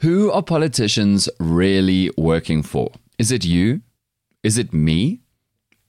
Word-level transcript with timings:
Who 0.00 0.30
are 0.30 0.44
politicians 0.44 1.28
really 1.40 2.12
working 2.16 2.62
for? 2.62 2.92
Is 3.18 3.32
it 3.32 3.44
you? 3.44 3.80
Is 4.44 4.56
it 4.56 4.72
me? 4.72 5.22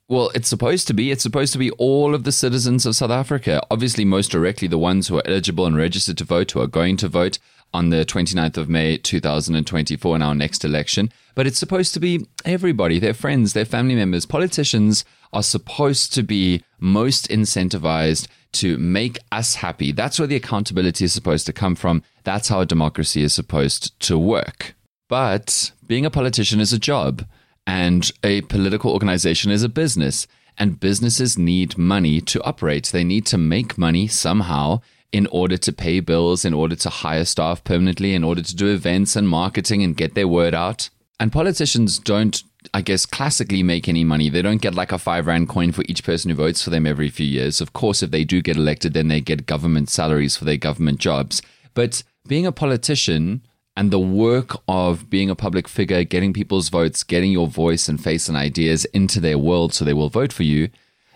Well, 0.08 0.32
it's 0.33 0.47
supposed 0.47 0.88
to 0.88 0.96
be. 0.96 1.12
It's 1.12 1.21
supposed 1.21 1.53
to 1.53 1.59
be 1.59 1.69
all 1.71 2.16
of 2.16 2.24
the 2.24 2.32
citizens 2.32 2.87
of 2.87 2.95
South 2.95 3.11
Africa. 3.11 3.61
Obviously, 3.69 4.06
most 4.06 4.32
directly, 4.32 4.67
the 4.67 4.80
ones 4.80 5.08
who 5.08 5.17
are 5.17 5.27
eligible 5.27 5.67
and 5.67 5.77
registered 5.77 6.17
to 6.17 6.24
vote, 6.24 6.50
who 6.50 6.59
are 6.59 6.66
going 6.66 6.98
to 6.98 7.08
vote 7.08 7.37
on 7.72 7.92
the 7.92 8.04
29th 8.04 8.57
of 8.57 8.68
May 8.68 8.98
2024 8.98 10.16
in 10.16 10.23
our 10.23 10.34
next 10.34 10.66
election. 10.66 11.12
But 11.36 11.46
it's 11.46 11.60
supposed 11.60 11.94
to 11.94 12.00
be 12.00 12.26
everybody, 12.44 12.98
their 12.98 13.14
friends, 13.14 13.54
their 13.54 13.64
family 13.64 13.94
members. 13.94 14.26
Politicians 14.26 15.05
are 15.34 15.43
supposed 15.43 16.14
to 16.14 16.23
be 16.23 16.64
most 16.80 17.30
incentivized 17.30 18.27
to 18.52 18.77
make 18.77 19.20
us 19.32 19.55
happy. 19.55 19.91
That's 19.91 20.20
where 20.20 20.27
the 20.27 20.36
accountability 20.36 21.05
is 21.05 21.13
supposed 21.13 21.45
to 21.45 21.54
come 21.54 21.75
from. 21.75 22.02
That's 22.23 22.48
how 22.48 22.62
a 22.62 22.66
democracy 22.66 23.21
is 23.21 23.34
supposed 23.34 24.00
to 24.02 24.18
work. 24.18 24.76
But 25.07 25.71
being 25.85 26.05
a 26.05 26.09
politician 26.09 26.59
is 26.59 26.73
a 26.73 26.80
job. 26.80 27.26
And 27.68 28.12
a 28.23 28.41
political 28.41 28.91
organization 28.91 29.52
is 29.52 29.62
a 29.62 29.70
business, 29.70 30.26
and 30.57 30.80
businesses 30.80 31.38
need 31.38 31.77
money 31.77 32.20
to 32.21 32.41
operate. 32.41 32.88
They 32.88 33.04
need 33.04 33.27
to 33.27 33.38
make 33.38 33.77
money 33.77 34.07
somehow 34.07 34.82
in 35.12 35.27
order 35.27 35.55
to 35.57 35.71
pay 35.71 35.99
bills, 35.99 36.43
in 36.46 36.54
order 36.55 36.76
to 36.77 36.90
hire 36.90 37.26
staff 37.26 37.63
permanently, 37.63 38.16
in 38.16 38.23
order 38.23 38.41
to 38.41 38.55
do 38.55 38.73
events 38.73 39.16
and 39.16 39.30
marketing 39.30 39.84
and 39.84 39.96
get 39.96 40.16
their 40.16 40.27
word 40.27 40.55
out. 40.55 40.90
And 41.20 41.32
politicians 41.32 41.99
don't, 41.99 42.41
I 42.73 42.81
guess, 42.81 43.05
classically 43.05 43.63
make 43.63 43.88
any 43.88 44.04
money. 44.04 44.30
They 44.30 44.41
don't 44.41 44.62
get 44.62 44.76
like 44.76 44.91
a 44.91 44.98
five 44.98 45.27
rand 45.27 45.49
coin 45.49 45.72
for 45.72 45.84
each 45.88 46.04
person 46.04 46.30
who 46.30 46.36
votes 46.36 46.62
for 46.62 46.70
them 46.70 46.85
every 46.85 47.09
few 47.09 47.26
years. 47.26 47.62
Of 47.62 47.73
course, 47.73 48.04
if 48.04 48.12
they 48.12 48.23
do 48.23 48.41
get 48.41 48.58
elected, 48.58 48.94
then 48.94 49.08
they 49.08 49.22
get 49.22 49.45
government 49.45 49.90
salaries 49.90 50.35
for 50.35 50.45
their 50.45 50.58
government 50.58 50.99
jobs. 50.99 51.41
But 51.73 52.04
being 52.27 52.45
a 52.45 52.52
politician, 52.52 53.41
and 53.80 53.91
the 53.91 53.99
work 53.99 54.58
of 54.68 55.09
being 55.09 55.30
a 55.30 55.35
public 55.35 55.66
figure, 55.66 56.04
getting 56.04 56.34
people's 56.34 56.68
votes, 56.68 57.02
getting 57.02 57.32
your 57.32 57.48
voice 57.48 57.87
and 57.87 58.04
face 58.04 58.27
and 58.27 58.37
ideas 58.37 58.84
into 58.85 59.21
their 59.21 59.37
world 59.37 59.74
so 59.74 59.85
they 59.85 59.93
will 59.93 60.10
vote 60.10 60.34
for 60.34 60.43
you, 60.43 60.68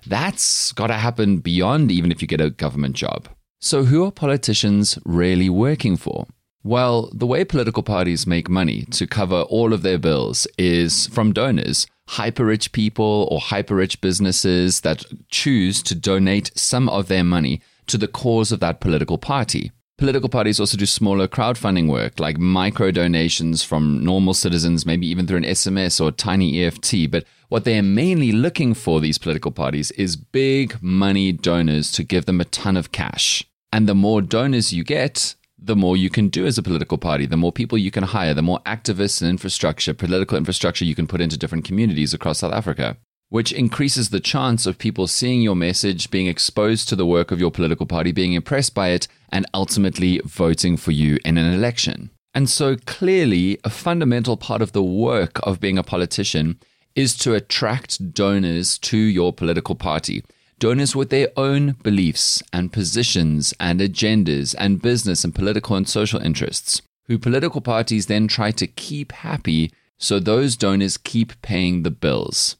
that's 0.08 0.72
got 0.72 0.88
to 0.88 0.94
happen 0.94 1.40
beyond 1.40 1.92
even 1.92 2.10
if 2.10 2.22
you 2.22 2.28
get 2.28 2.40
a 2.40 2.50
government 2.50 2.96
job. 2.96 3.28
So, 3.60 3.84
who 3.84 4.06
are 4.06 4.12
politicians 4.12 4.98
really 5.04 5.50
working 5.50 5.98
for? 5.98 6.26
Well, 6.66 7.10
the 7.14 7.28
way 7.28 7.44
political 7.44 7.84
parties 7.84 8.26
make 8.26 8.50
money 8.50 8.84
to 8.92 9.06
cover 9.06 9.42
all 9.42 9.74
of 9.74 9.82
their 9.82 9.98
bills 9.98 10.48
is 10.58 11.08
from 11.08 11.34
donors, 11.34 11.88
hyper 12.08 12.46
rich 12.46 12.72
people 12.72 13.28
or 13.30 13.42
hyper 13.42 13.76
rich 13.76 14.00
businesses 14.00 14.80
that 14.82 15.04
choose 15.30 15.84
to 15.84 15.94
donate 15.94 16.52
some 16.56 16.88
of 16.88 17.10
their 17.10 17.26
money 17.26 17.62
to 17.88 17.98
the 17.98 18.08
cause 18.08 18.54
of 18.54 18.62
that 18.62 18.80
political 18.80 19.18
party. 19.18 19.74
Political 19.98 20.30
parties 20.30 20.60
also 20.60 20.78
do 20.78 20.86
smaller 20.86 21.28
crowdfunding 21.28 21.90
work, 21.90 22.18
like 22.18 22.38
micro 22.38 22.92
donations 22.92 23.62
from 23.62 24.02
normal 24.04 24.34
citizens, 24.34 24.86
maybe 24.86 25.06
even 25.06 25.28
through 25.28 25.38
an 25.38 25.44
SMS 25.44 26.00
or 26.00 26.12
tiny 26.12 26.64
EFT. 26.64 27.12
But 27.12 27.26
what 27.50 27.66
they 27.66 27.78
are 27.78 27.84
mainly 27.84 28.32
looking 28.32 28.74
for, 28.74 29.02
these 29.02 29.18
political 29.18 29.52
parties, 29.52 29.92
is 29.92 30.16
big 30.16 30.82
money 30.82 31.34
donors 31.34 31.92
to 31.92 32.04
give 32.04 32.26
them 32.26 32.40
a 32.40 32.46
ton 32.46 32.78
of 32.78 32.94
cash. 32.94 33.44
And 33.72 33.88
the 33.88 33.96
more 33.96 34.22
donors 34.22 34.74
you 34.74 34.84
get, 34.84 35.36
the 35.64 35.76
more 35.76 35.96
you 35.96 36.10
can 36.10 36.28
do 36.28 36.46
as 36.46 36.58
a 36.58 36.64
political 36.64 36.98
party, 36.98 37.26
the 37.26 37.38
more 37.38 37.52
people 37.52 37.78
you 37.78 37.92
can 37.92 38.04
hire, 38.04 38.34
the 38.34 38.42
more 38.42 38.60
activists 38.66 39.22
and 39.22 39.30
infrastructure, 39.30 39.94
political 39.94 40.38
infrastructure 40.38 40.86
you 40.86 40.96
can 40.96 41.08
put 41.08 41.22
into 41.22 41.38
different 41.38 41.66
communities 41.66 42.14
across 42.14 42.40
South 42.40 42.54
Africa 42.54 42.98
which 43.34 43.52
increases 43.52 44.12
the 44.12 44.20
chance 44.20 44.68
of 44.68 44.78
people 44.78 45.08
seeing 45.08 45.42
your 45.42 45.56
message, 45.56 46.12
being 46.12 46.28
exposed 46.28 46.88
to 46.88 46.96
the 46.96 47.04
work 47.04 47.32
of 47.32 47.40
your 47.40 47.50
political 47.50 47.88
party, 47.88 48.12
being 48.12 48.34
impressed 48.34 48.76
by 48.76 48.90
it, 48.90 49.08
and 49.30 49.44
ultimately 49.56 50.22
voting 50.24 50.78
for 50.78 50.92
you 50.92 51.18
in 51.26 51.36
an 51.36 51.52
election. 51.52 52.12
And 52.36 52.48
so 52.48 52.76
clearly, 52.86 53.58
a 53.64 53.72
fundamental 53.72 54.38
part 54.38 54.62
of 54.62 54.74
the 54.74 54.84
work 54.84 55.40
of 55.42 55.60
being 55.60 55.80
a 55.80 55.84
politician 55.84 56.60
is 56.96 57.18
to 57.18 57.34
attract 57.34 58.14
donors 58.14 58.78
to 58.78 58.98
your 58.98 59.34
political 59.34 59.74
party. 59.74 60.24
Donors 60.60 60.96
with 60.96 61.10
their 61.10 61.30
own 61.36 61.72
beliefs 61.84 62.42
and 62.54 62.72
positions 62.72 63.54
and 63.60 63.80
agendas 63.80 64.56
and 64.58 64.82
business 64.82 65.24
and 65.24 65.36
political 65.36 65.76
and 65.76 65.88
social 65.88 66.22
interests, 66.22 66.82
who 67.08 67.18
political 67.18 67.62
parties 67.62 68.06
then 68.06 68.28
try 68.28 68.52
to 68.52 68.68
keep 68.68 69.12
happy 69.12 69.72
so 70.00 70.20
those 70.20 70.56
donors 70.56 70.98
keep 70.98 71.42
paying 71.42 71.84
the 71.84 71.92
bills. 71.92 72.58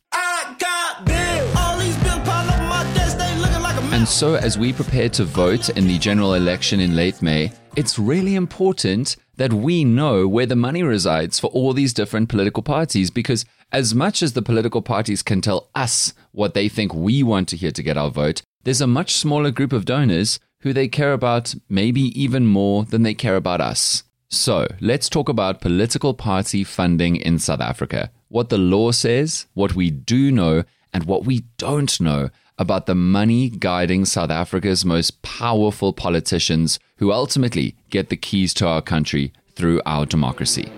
And 3.94 4.08
so, 4.08 4.36
as 4.36 4.58
we 4.58 4.74
prepare 4.74 5.10
to 5.10 5.24
vote 5.24 5.70
in 5.70 5.88
the 5.88 5.98
general 5.98 6.34
election 6.34 6.80
in 6.80 6.96
late 6.96 7.22
May, 7.22 7.52
it's 7.76 7.98
really 7.98 8.36
important 8.36 9.16
that 9.38 9.52
we 9.52 9.84
know 9.84 10.28
where 10.28 10.46
the 10.46 10.56
money 10.56 10.84
resides 10.84 11.40
for 11.40 11.48
all 11.48 11.74
these 11.74 11.94
different 11.94 12.30
political 12.30 12.62
parties 12.62 13.10
because, 13.10 13.46
as 13.72 13.96
much 13.96 14.22
as 14.22 14.34
the 14.34 14.44
political 14.44 14.82
parties 14.82 15.24
can 15.24 15.42
tell 15.42 15.70
us 15.74 16.14
what 16.32 16.54
they 16.54 16.70
think 16.70 16.94
we 16.94 17.24
want 17.24 17.48
to 17.50 17.58
hear 17.58 17.72
to 17.72 17.82
get 17.82 17.98
our 17.98 18.12
vote, 18.12 18.44
there's 18.64 18.82
a 18.82 18.88
much 18.88 19.14
smaller 19.16 19.50
group 19.50 19.74
of 19.74 19.86
donors 19.86 20.40
who 20.60 20.72
they 20.72 20.88
care 20.88 21.14
about 21.14 21.56
maybe 21.68 22.02
even 22.22 22.46
more 22.46 22.86
than 22.86 23.02
they 23.02 23.16
care 23.16 23.36
about 23.36 23.60
us. 23.60 24.04
So, 24.30 24.68
let's 24.80 25.10
talk 25.10 25.28
about 25.28 25.62
political 25.62 26.14
party 26.14 26.64
funding 26.64 27.16
in 27.16 27.40
South 27.40 27.62
Africa. 27.62 28.12
What 28.30 28.50
the 28.50 28.58
law 28.58 28.92
says, 28.92 29.48
what 29.54 29.76
we 29.76 29.90
do 29.90 30.32
know, 30.32 30.64
and 30.94 31.06
what 31.06 31.26
we 31.26 31.46
don't 31.58 32.00
know 32.00 32.30
about 32.58 32.86
the 32.86 32.96
money 32.96 33.50
guiding 33.50 34.06
South 34.06 34.30
Africa's 34.30 34.86
most 34.86 35.22
powerful 35.22 35.94
politicians 35.94 36.80
who 36.98 37.12
ultimately 37.12 37.76
get 37.90 38.10
the 38.10 38.18
keys 38.18 38.54
to 38.56 38.68
our 38.68 38.82
country 38.82 39.34
through 39.56 39.82
our 39.86 40.06
democracy. 40.06 40.72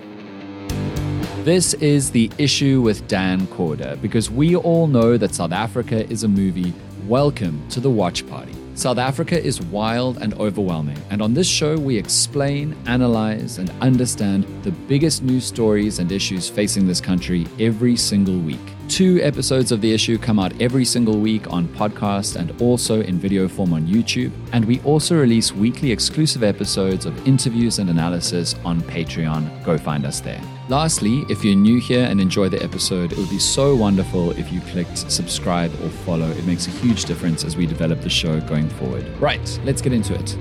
This 1.44 1.74
is 1.74 2.10
the 2.10 2.30
issue 2.38 2.80
with 2.80 3.06
Dan 3.06 3.46
Corder 3.48 3.96
because 4.02 4.30
we 4.30 4.56
all 4.56 4.86
know 4.86 5.16
that 5.16 5.34
South 5.34 5.52
Africa 5.52 6.08
is 6.10 6.24
a 6.24 6.28
movie. 6.28 6.72
Welcome 7.06 7.68
to 7.68 7.78
the 7.78 7.90
watch 7.90 8.26
party. 8.26 8.52
South 8.74 8.98
Africa 8.98 9.42
is 9.42 9.62
wild 9.62 10.18
and 10.18 10.34
overwhelming, 10.34 10.98
and 11.08 11.22
on 11.22 11.32
this 11.32 11.48
show, 11.48 11.78
we 11.78 11.96
explain, 11.96 12.76
analyze, 12.86 13.56
and 13.56 13.70
understand 13.80 14.44
the 14.64 14.70
biggest 14.70 15.22
news 15.22 15.46
stories 15.46 15.98
and 15.98 16.12
issues 16.12 16.48
facing 16.50 16.86
this 16.86 17.00
country 17.00 17.46
every 17.58 17.96
single 17.96 18.38
week. 18.38 18.75
Two 18.88 19.20
episodes 19.20 19.72
of 19.72 19.80
The 19.80 19.92
Issue 19.92 20.16
come 20.16 20.38
out 20.38 20.58
every 20.62 20.84
single 20.84 21.18
week 21.18 21.52
on 21.52 21.66
podcast 21.68 22.36
and 22.36 22.58
also 22.62 23.02
in 23.02 23.18
video 23.18 23.48
form 23.48 23.72
on 23.72 23.86
YouTube. 23.86 24.30
And 24.52 24.64
we 24.64 24.80
also 24.82 25.16
release 25.16 25.52
weekly 25.52 25.90
exclusive 25.90 26.44
episodes 26.44 27.04
of 27.04 27.26
interviews 27.26 27.80
and 27.80 27.90
analysis 27.90 28.54
on 28.64 28.80
Patreon. 28.82 29.64
Go 29.64 29.76
find 29.76 30.06
us 30.06 30.20
there. 30.20 30.40
Lastly, 30.68 31.24
if 31.28 31.44
you're 31.44 31.56
new 31.56 31.80
here 31.80 32.04
and 32.04 32.20
enjoy 32.20 32.48
the 32.48 32.62
episode, 32.62 33.12
it 33.12 33.18
would 33.18 33.28
be 33.28 33.40
so 33.40 33.74
wonderful 33.74 34.30
if 34.30 34.52
you 34.52 34.60
clicked 34.72 34.98
subscribe 35.10 35.72
or 35.82 35.90
follow. 35.90 36.30
It 36.30 36.46
makes 36.46 36.68
a 36.68 36.70
huge 36.70 37.04
difference 37.06 37.44
as 37.44 37.56
we 37.56 37.66
develop 37.66 38.00
the 38.00 38.10
show 38.10 38.40
going 38.42 38.68
forward. 38.68 39.06
Right, 39.20 39.60
let's 39.64 39.82
get 39.82 39.92
into 39.92 40.14
it. 40.14 40.38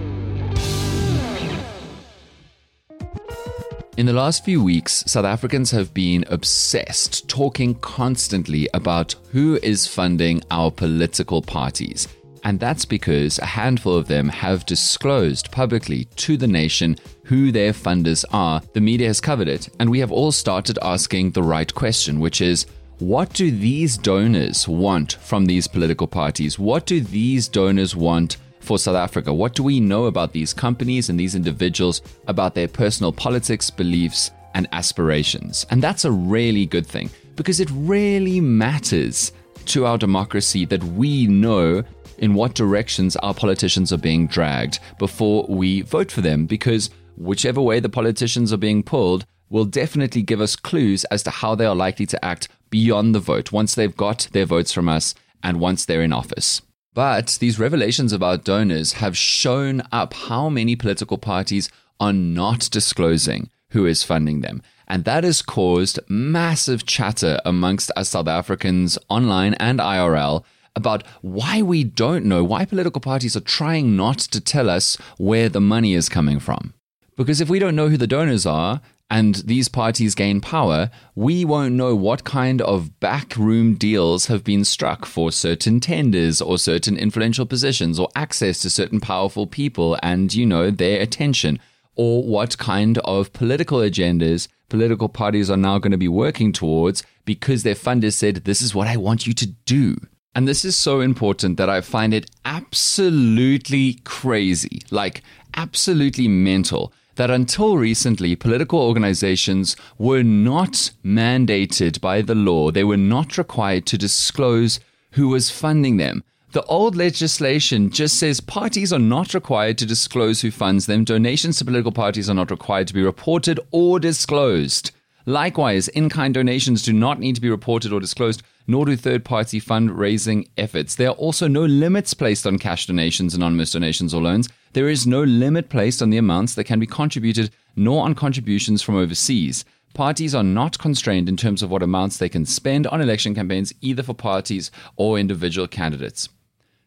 In 3.98 4.06
the 4.06 4.12
last 4.12 4.44
few 4.44 4.62
weeks, 4.62 5.06
South 5.08 5.24
Africans 5.24 5.72
have 5.72 5.94
been 5.94 6.26
obsessed, 6.28 7.30
talking 7.30 7.76
constantly 7.76 8.68
about 8.74 9.16
who 9.32 9.58
is 9.64 9.88
funding 9.88 10.44
our 10.52 10.70
political 10.70 11.42
parties. 11.42 12.10
And 12.44 12.60
that's 12.60 12.84
because 12.84 13.40
a 13.40 13.46
handful 13.46 13.96
of 13.96 14.10
them 14.10 14.28
have 14.28 14.66
disclosed 14.66 15.50
publicly 15.50 16.10
to 16.18 16.36
the 16.36 16.46
nation 16.46 16.98
who 17.24 17.54
their 17.54 17.72
funders 17.72 18.26
are. 18.34 18.62
The 18.74 18.82
media 18.82 19.08
has 19.08 19.22
covered 19.22 19.48
it, 19.48 19.70
and 19.80 19.90
we 19.90 20.00
have 20.00 20.12
all 20.12 20.34
started 20.34 20.78
asking 20.82 21.32
the 21.32 21.44
right 21.44 21.74
question, 21.74 22.20
which 22.20 22.42
is 22.42 22.66
what 23.00 23.32
do 23.32 23.50
these 23.50 23.98
donors 23.98 24.68
want 24.68 25.14
from 25.14 25.46
these 25.46 25.68
political 25.68 26.08
parties? 26.08 26.60
What 26.60 26.86
do 26.86 27.00
these 27.00 27.48
donors 27.48 27.96
want 27.96 28.36
for 28.66 28.80
South 28.80 28.96
Africa? 28.96 29.34
What 29.34 29.56
do 29.56 29.64
we 29.64 29.80
know 29.80 30.06
about 30.06 30.34
these 30.34 30.54
companies 30.54 31.10
and 31.10 31.20
these 31.20 31.36
individuals, 31.36 32.02
about 32.28 32.56
their 32.56 32.68
personal 32.68 33.12
politics, 33.12 33.70
beliefs, 33.70 34.32
and 34.54 34.68
aspirations? 34.72 35.66
And 35.70 35.82
that's 35.82 36.06
a 36.06 36.12
really 36.12 36.66
good 36.66 36.88
thing 36.88 37.10
because 37.36 37.60
it 37.60 37.70
really 37.72 38.40
matters 38.40 39.32
to 39.66 39.86
our 39.86 39.98
democracy 39.98 40.66
that 40.66 40.84
we 40.84 41.28
know 41.28 41.84
in 42.18 42.34
what 42.34 42.56
directions 42.56 43.16
our 43.18 43.34
politicians 43.34 43.92
are 43.92 43.98
being 43.98 44.28
dragged 44.28 44.80
before 45.00 45.46
we 45.50 45.82
vote 45.82 46.12
for 46.12 46.22
them 46.22 46.46
because 46.46 46.90
whichever 47.18 47.62
way 47.62 47.80
the 47.80 47.90
politicians 47.90 48.54
are 48.54 48.58
being 48.58 48.84
pulled 48.84 49.26
will 49.50 49.66
definitely 49.66 50.22
give 50.22 50.42
us 50.42 50.56
clues 50.56 51.04
as 51.06 51.24
to 51.24 51.30
how 51.30 51.56
they 51.56 51.66
are 51.66 51.76
likely 51.76 52.06
to 52.06 52.26
act 52.26 52.48
beyond 52.70 53.14
the 53.14 53.20
vote 53.20 53.52
once 53.52 53.76
they've 53.76 53.98
got 53.98 54.28
their 54.32 54.46
votes 54.46 54.72
from 54.72 54.90
us 54.90 55.14
and 55.44 55.60
once 55.60 55.86
they're 55.86 56.02
in 56.02 56.14
office. 56.14 56.62
But 56.96 57.38
these 57.42 57.60
revelations 57.60 58.14
about 58.14 58.46
donors 58.46 58.94
have 58.94 59.18
shown 59.18 59.84
up 59.92 60.14
how 60.14 60.48
many 60.48 60.78
political 60.78 61.18
parties 61.18 61.70
are 62.00 62.14
not 62.14 62.70
disclosing 62.72 63.50
who 63.72 63.86
is 63.86 64.02
funding 64.02 64.40
them. 64.40 64.64
And 64.88 65.04
that 65.04 65.26
has 65.26 65.42
caused 65.42 66.00
massive 66.08 66.86
chatter 66.86 67.42
amongst 67.44 67.92
us 67.98 68.10
South 68.10 68.30
Africans 68.30 68.98
online 69.10 69.56
and 69.56 69.80
IRL 69.80 70.46
about 70.74 71.04
why 71.22 71.62
we 71.62 71.84
don't 71.84 72.24
know, 72.24 72.46
why 72.46 72.64
political 72.64 73.02
parties 73.02 73.36
are 73.36 73.42
trying 73.42 73.98
not 73.98 74.20
to 74.20 74.40
tell 74.40 74.70
us 74.70 74.96
where 75.18 75.50
the 75.50 75.60
money 75.62 75.96
is 75.96 76.08
coming 76.08 76.40
from. 76.40 76.74
Because 77.18 77.42
if 77.42 77.50
we 77.50 77.60
don't 77.60 77.76
know 77.76 77.90
who 77.90 77.98
the 77.98 78.08
donors 78.08 78.46
are, 78.46 78.80
and 79.10 79.36
these 79.36 79.68
parties 79.68 80.16
gain 80.16 80.42
power, 80.42 80.90
we 81.14 81.46
won't 81.46 81.76
know 81.76 81.96
what 81.96 82.24
kind 82.24 82.62
of 82.62 83.00
backroom 83.00 83.76
deals 83.76 84.26
have 84.28 84.44
been 84.44 84.66
struck 84.66 85.06
for 85.06 85.32
certain 85.32 85.80
tenders 85.80 86.42
or 86.42 86.58
certain 86.58 86.98
influential 86.98 87.46
positions 87.46 88.00
or 88.00 88.10
access 88.16 88.60
to 88.62 88.70
certain 88.70 89.00
powerful 89.00 89.46
people 89.46 89.98
and, 90.02 90.34
you 90.34 90.46
know, 90.46 90.72
their 90.72 91.02
attention, 91.02 91.60
or 91.96 92.24
what 92.24 92.58
kind 92.58 92.98
of 93.00 93.32
political 93.32 93.80
agendas 93.80 94.48
political 94.70 95.10
parties 95.10 95.50
are 95.50 95.58
now 95.58 95.78
going 95.78 95.92
to 95.92 95.98
be 95.98 96.08
working 96.08 96.52
towards 96.52 97.04
because 97.24 97.64
their 97.64 97.76
funders 97.76 98.14
said, 98.14 98.38
This 98.38 98.62
is 98.62 98.74
what 98.74 98.88
I 98.88 98.98
want 98.98 99.28
you 99.28 99.34
to 99.34 99.48
do. 99.48 99.96
And 100.34 100.48
this 100.48 100.66
is 100.66 100.76
so 100.76 101.00
important 101.00 101.58
that 101.58 101.70
I 101.70 101.82
find 101.82 102.14
it 102.14 102.30
absolutely 102.44 104.02
crazy, 104.04 104.82
like 104.92 105.24
absolutely 105.56 106.28
mental, 106.28 106.92
that 107.16 107.32
until 107.32 107.78
recently, 107.78 108.36
political 108.36 108.80
organizations 108.80 109.76
were 109.98 110.24
not 110.24 110.92
mandated 111.04 112.02
by 112.02 112.22
the 112.22 112.36
law. 112.36 112.72
They 112.72 112.84
were 112.84 112.98
not 112.98 113.38
required 113.38 113.86
to 113.88 113.98
disclose 113.98 114.80
who 115.12 115.30
was 115.30 115.50
funding 115.50 115.98
them. 115.98 116.24
The 116.52 116.64
old 116.64 116.96
legislation 116.96 117.90
just 117.90 118.18
says 118.18 118.40
parties 118.40 118.94
are 118.94 119.00
not 119.00 119.34
required 119.34 119.78
to 119.80 119.86
disclose 119.86 120.42
who 120.42 120.52
funds 120.52 120.86
them. 120.86 121.04
Donations 121.04 121.58
to 121.58 121.66
political 121.66 121.92
parties 121.92 122.30
are 122.30 122.34
not 122.34 122.52
required 122.52 122.88
to 122.88 122.94
be 122.94 123.04
reported 123.04 123.60
or 123.72 124.00
disclosed. 124.00 124.92
Likewise, 125.26 125.88
in 125.90 126.08
kind 126.08 126.34
donations 126.34 126.84
do 126.84 126.94
not 126.94 127.20
need 127.20 127.36
to 127.36 127.42
be 127.42 127.50
reported 127.50 127.92
or 127.92 128.00
disclosed, 128.00 128.44
nor 128.68 128.86
do 128.86 128.96
third 128.96 129.26
party 129.26 129.60
fundraising 129.60 130.48
efforts. 130.56 130.96
There 130.96 131.10
are 131.10 131.16
also 131.16 131.48
no 131.48 131.66
limits 131.66 132.14
placed 132.14 132.46
on 132.46 132.60
cash 132.60 132.86
donations, 132.86 133.34
anonymous 133.34 133.72
donations, 133.72 134.14
or 134.14 134.22
loans. 134.22 134.48
There 134.76 134.90
is 134.90 135.08
no 135.08 135.24
limit 135.24 135.70
placed 135.70 136.02
on 136.02 136.10
the 136.10 136.18
amounts 136.18 136.54
that 136.56 136.66
can 136.66 136.82
be 136.82 136.86
contributed, 136.86 137.50
nor 137.78 138.04
on 138.04 138.14
contributions 138.14 138.82
from 138.82 138.98
overseas. 138.98 139.64
Parties 139.94 140.36
are 140.36 140.44
not 140.44 140.80
constrained 140.80 141.30
in 141.30 141.38
terms 141.38 141.64
of 141.64 141.72
what 141.72 141.82
amounts 141.82 142.18
they 142.18 142.28
can 142.28 142.46
spend 142.46 142.86
on 142.88 143.00
election 143.00 143.34
campaigns, 143.34 143.74
either 143.80 144.04
for 144.04 144.14
parties 144.14 144.72
or 144.98 145.18
individual 145.18 145.66
candidates. 145.66 146.28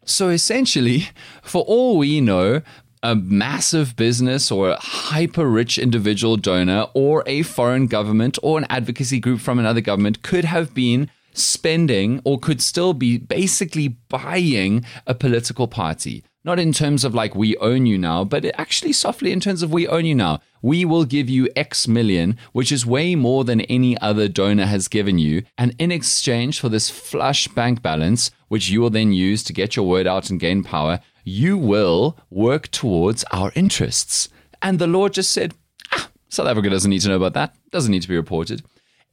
So 0.05 0.29
essentially, 0.29 1.07
for 1.41 1.63
all 1.63 1.97
we 1.97 2.21
know, 2.21 2.61
a 3.01 3.15
massive 3.15 3.95
business 3.95 4.51
or 4.51 4.69
a 4.69 4.79
hyper 4.79 5.49
rich 5.49 5.79
individual 5.79 6.37
donor 6.37 6.85
or 6.93 7.23
a 7.25 7.41
foreign 7.41 7.87
government 7.87 8.37
or 8.43 8.59
an 8.59 8.67
advocacy 8.69 9.19
group 9.19 9.39
from 9.39 9.57
another 9.57 9.81
government 9.81 10.21
could 10.21 10.45
have 10.45 10.75
been 10.75 11.09
spending 11.33 12.21
or 12.23 12.37
could 12.37 12.61
still 12.61 12.93
be 12.93 13.17
basically 13.17 13.87
buying 13.87 14.85
a 15.07 15.15
political 15.15 15.67
party. 15.67 16.23
Not 16.49 16.57
in 16.57 16.73
terms 16.73 17.03
of 17.05 17.13
like 17.13 17.35
we 17.35 17.55
own 17.57 17.85
you 17.85 17.95
now, 17.99 18.23
but 18.23 18.43
actually 18.57 18.91
softly 18.91 19.31
in 19.31 19.39
terms 19.39 19.61
of 19.61 19.71
we 19.71 19.87
own 19.87 20.07
you 20.07 20.15
now. 20.15 20.39
We 20.63 20.83
will 20.83 21.05
give 21.05 21.29
you 21.29 21.47
X 21.55 21.87
million, 21.87 22.39
which 22.53 22.71
is 22.71 22.87
way 22.87 23.13
more 23.13 23.43
than 23.43 23.61
any 23.61 23.95
other 23.99 24.27
donor 24.27 24.65
has 24.65 24.87
given 24.87 25.19
you. 25.19 25.43
And 25.59 25.75
in 25.77 25.91
exchange 25.91 26.59
for 26.59 26.67
this 26.67 26.89
flush 26.89 27.47
bank 27.49 27.83
balance, 27.83 28.31
which 28.47 28.67
you 28.67 28.81
will 28.81 28.89
then 28.89 29.13
use 29.13 29.43
to 29.43 29.53
get 29.53 29.75
your 29.75 29.87
word 29.87 30.07
out 30.07 30.31
and 30.31 30.39
gain 30.39 30.63
power, 30.63 31.01
you 31.23 31.55
will 31.55 32.17
work 32.31 32.69
towards 32.69 33.23
our 33.31 33.51
interests. 33.53 34.27
And 34.59 34.79
the 34.79 34.87
Lord 34.87 35.13
just 35.13 35.29
said, 35.29 35.53
ah, 35.91 36.09
South 36.29 36.47
Africa 36.47 36.71
doesn't 36.71 36.89
need 36.89 37.01
to 37.01 37.09
know 37.09 37.17
about 37.17 37.35
that, 37.35 37.55
doesn't 37.69 37.91
need 37.91 38.01
to 38.01 38.07
be 38.07 38.17
reported. 38.17 38.63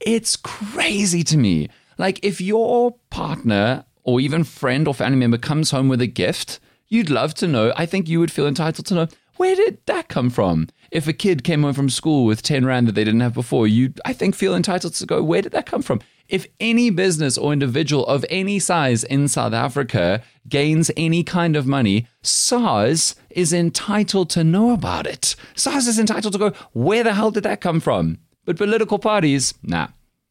It's 0.01 0.37
crazy 0.37 1.23
to 1.25 1.37
me. 1.37 1.69
Like, 1.99 2.19
if 2.25 2.41
your 2.41 2.97
partner 3.11 3.85
or 4.05 4.21
even 4.21 4.43
friend 4.43 4.89
or 4.89 4.95
family 4.95 5.19
member 5.19 5.37
comes 5.37 5.71
home 5.71 5.91
with 5.91 6.01
a 6.01 6.07
gift, 6.07 6.61
you'd 6.89 7.11
love 7.11 7.35
to 7.35 7.47
know. 7.47 7.73
I 7.77 7.87
think 7.87 8.09
you 8.09 8.21
would 8.21 8.33
feel 8.33 8.47
entitled 8.47 8.87
to 8.87 8.95
know 8.95 9.09
where 9.37 9.55
did 9.55 9.79
that 9.87 10.09
come 10.09 10.31
from? 10.31 10.69
If 10.91 11.07
a 11.07 11.13
kid 11.13 11.45
came 11.45 11.63
home 11.63 11.75
from 11.75 11.91
school 11.91 12.25
with 12.25 12.43
10 12.43 12.65
Rand 12.65 12.89
that 12.89 12.95
they 12.95 13.05
didn't 13.05 13.21
have 13.21 13.35
before, 13.35 13.67
you'd, 13.67 14.01
I 14.05 14.13
think, 14.13 14.35
feel 14.35 14.55
entitled 14.55 14.95
to 14.95 15.07
go, 15.07 15.23
where 15.23 15.43
did 15.43 15.53
that 15.53 15.67
come 15.67 15.83
from? 15.83 16.01
If 16.29 16.47
any 16.59 16.91
business 16.91 17.37
or 17.37 17.53
individual 17.53 18.07
of 18.07 18.25
any 18.31 18.59
size 18.59 19.05
in 19.05 19.29
South 19.29 19.53
Africa 19.53 20.23
gains 20.49 20.91
any 20.97 21.23
kind 21.23 21.55
of 21.55 21.67
money, 21.67 22.07
SARS 22.23 23.15
is 23.31 23.53
entitled 23.53 24.31
to 24.31 24.43
know 24.43 24.73
about 24.73 25.07
it. 25.07 25.37
SARS 25.55 25.87
is 25.87 25.99
entitled 25.99 26.33
to 26.33 26.39
go, 26.39 26.53
where 26.73 27.05
the 27.05 27.15
hell 27.15 27.31
did 27.31 27.45
that 27.45 27.61
come 27.61 27.79
from? 27.79 28.19
But 28.45 28.57
political 28.57 28.99
parties, 28.99 29.55
nah. 29.63 29.89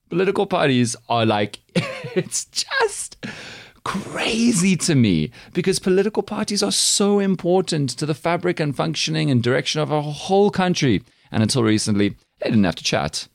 Political 0.10 0.48
parties 0.48 0.96
are 1.10 1.25
like, 1.25 1.60
it's 2.16 2.46
just 2.46 3.18
crazy 3.86 4.76
to 4.76 4.96
me 4.96 5.32
because 5.54 5.80
political 5.80 6.24
parties 6.24 6.62
are 6.62 6.72
so 6.72 7.20
important 7.20 7.92
to 7.92 8.06
the 8.06 8.14
fabric 8.14 8.60
and 8.60 8.76
functioning 8.76 9.32
and 9.32 9.42
direction 9.42 9.80
of 9.80 9.94
our 9.94 10.02
whole 10.02 10.52
country. 10.52 11.02
And 11.32 11.42
until 11.42 11.64
recently, 11.64 12.10
they 12.40 12.50
didn't 12.50 12.66
have 12.66 12.76
to 12.76 12.84
chat. 12.84 13.30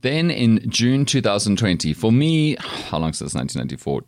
Then 0.00 0.30
in 0.30 0.70
June 0.70 1.04
2020, 1.04 1.92
for 1.94 2.12
me, 2.12 2.56
how 2.56 2.98
long 2.98 3.12
since 3.12 3.34
1994? 3.34 4.02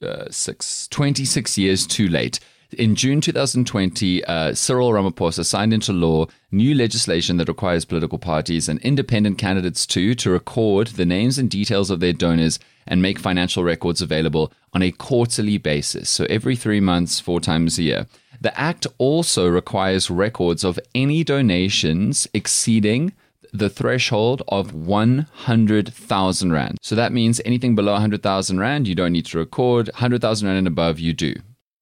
Uh, 0.00 0.30
six, 0.30 0.88
26 0.88 1.58
years 1.58 1.86
too 1.86 2.08
late. 2.08 2.40
In 2.76 2.94
June 2.94 3.20
2020, 3.20 4.24
uh, 4.24 4.54
Cyril 4.54 4.90
Ramaphosa 4.90 5.44
signed 5.44 5.72
into 5.72 5.92
law 5.92 6.26
new 6.52 6.74
legislation 6.74 7.38
that 7.38 7.48
requires 7.48 7.86
political 7.86 8.18
parties 8.18 8.68
and 8.68 8.78
independent 8.80 9.38
candidates 9.38 9.86
too 9.86 10.14
to 10.16 10.30
record 10.30 10.88
the 10.88 11.06
names 11.06 11.38
and 11.38 11.50
details 11.50 11.90
of 11.90 12.00
their 12.00 12.12
donors 12.12 12.58
and 12.88 13.00
make 13.00 13.18
financial 13.18 13.62
records 13.62 14.02
available 14.02 14.52
on 14.72 14.82
a 14.82 14.90
quarterly 14.90 15.58
basis. 15.58 16.08
So 16.08 16.26
every 16.28 16.56
three 16.56 16.80
months, 16.80 17.20
four 17.20 17.40
times 17.40 17.78
a 17.78 17.82
year. 17.82 18.06
The 18.40 18.58
act 18.58 18.86
also 18.98 19.48
requires 19.48 20.10
records 20.10 20.64
of 20.64 20.78
any 20.94 21.24
donations 21.24 22.26
exceeding 22.34 23.12
the 23.52 23.70
threshold 23.70 24.42
of 24.48 24.74
100,000 24.74 26.52
Rand. 26.52 26.78
So 26.82 26.94
that 26.94 27.12
means 27.12 27.40
anything 27.44 27.74
below 27.74 27.92
100,000 27.92 28.60
Rand, 28.60 28.86
you 28.86 28.94
don't 28.94 29.12
need 29.12 29.26
to 29.26 29.38
record. 29.38 29.88
100,000 29.88 30.46
Rand 30.46 30.58
and 30.58 30.66
above, 30.66 30.98
you 30.98 31.12
do. 31.12 31.34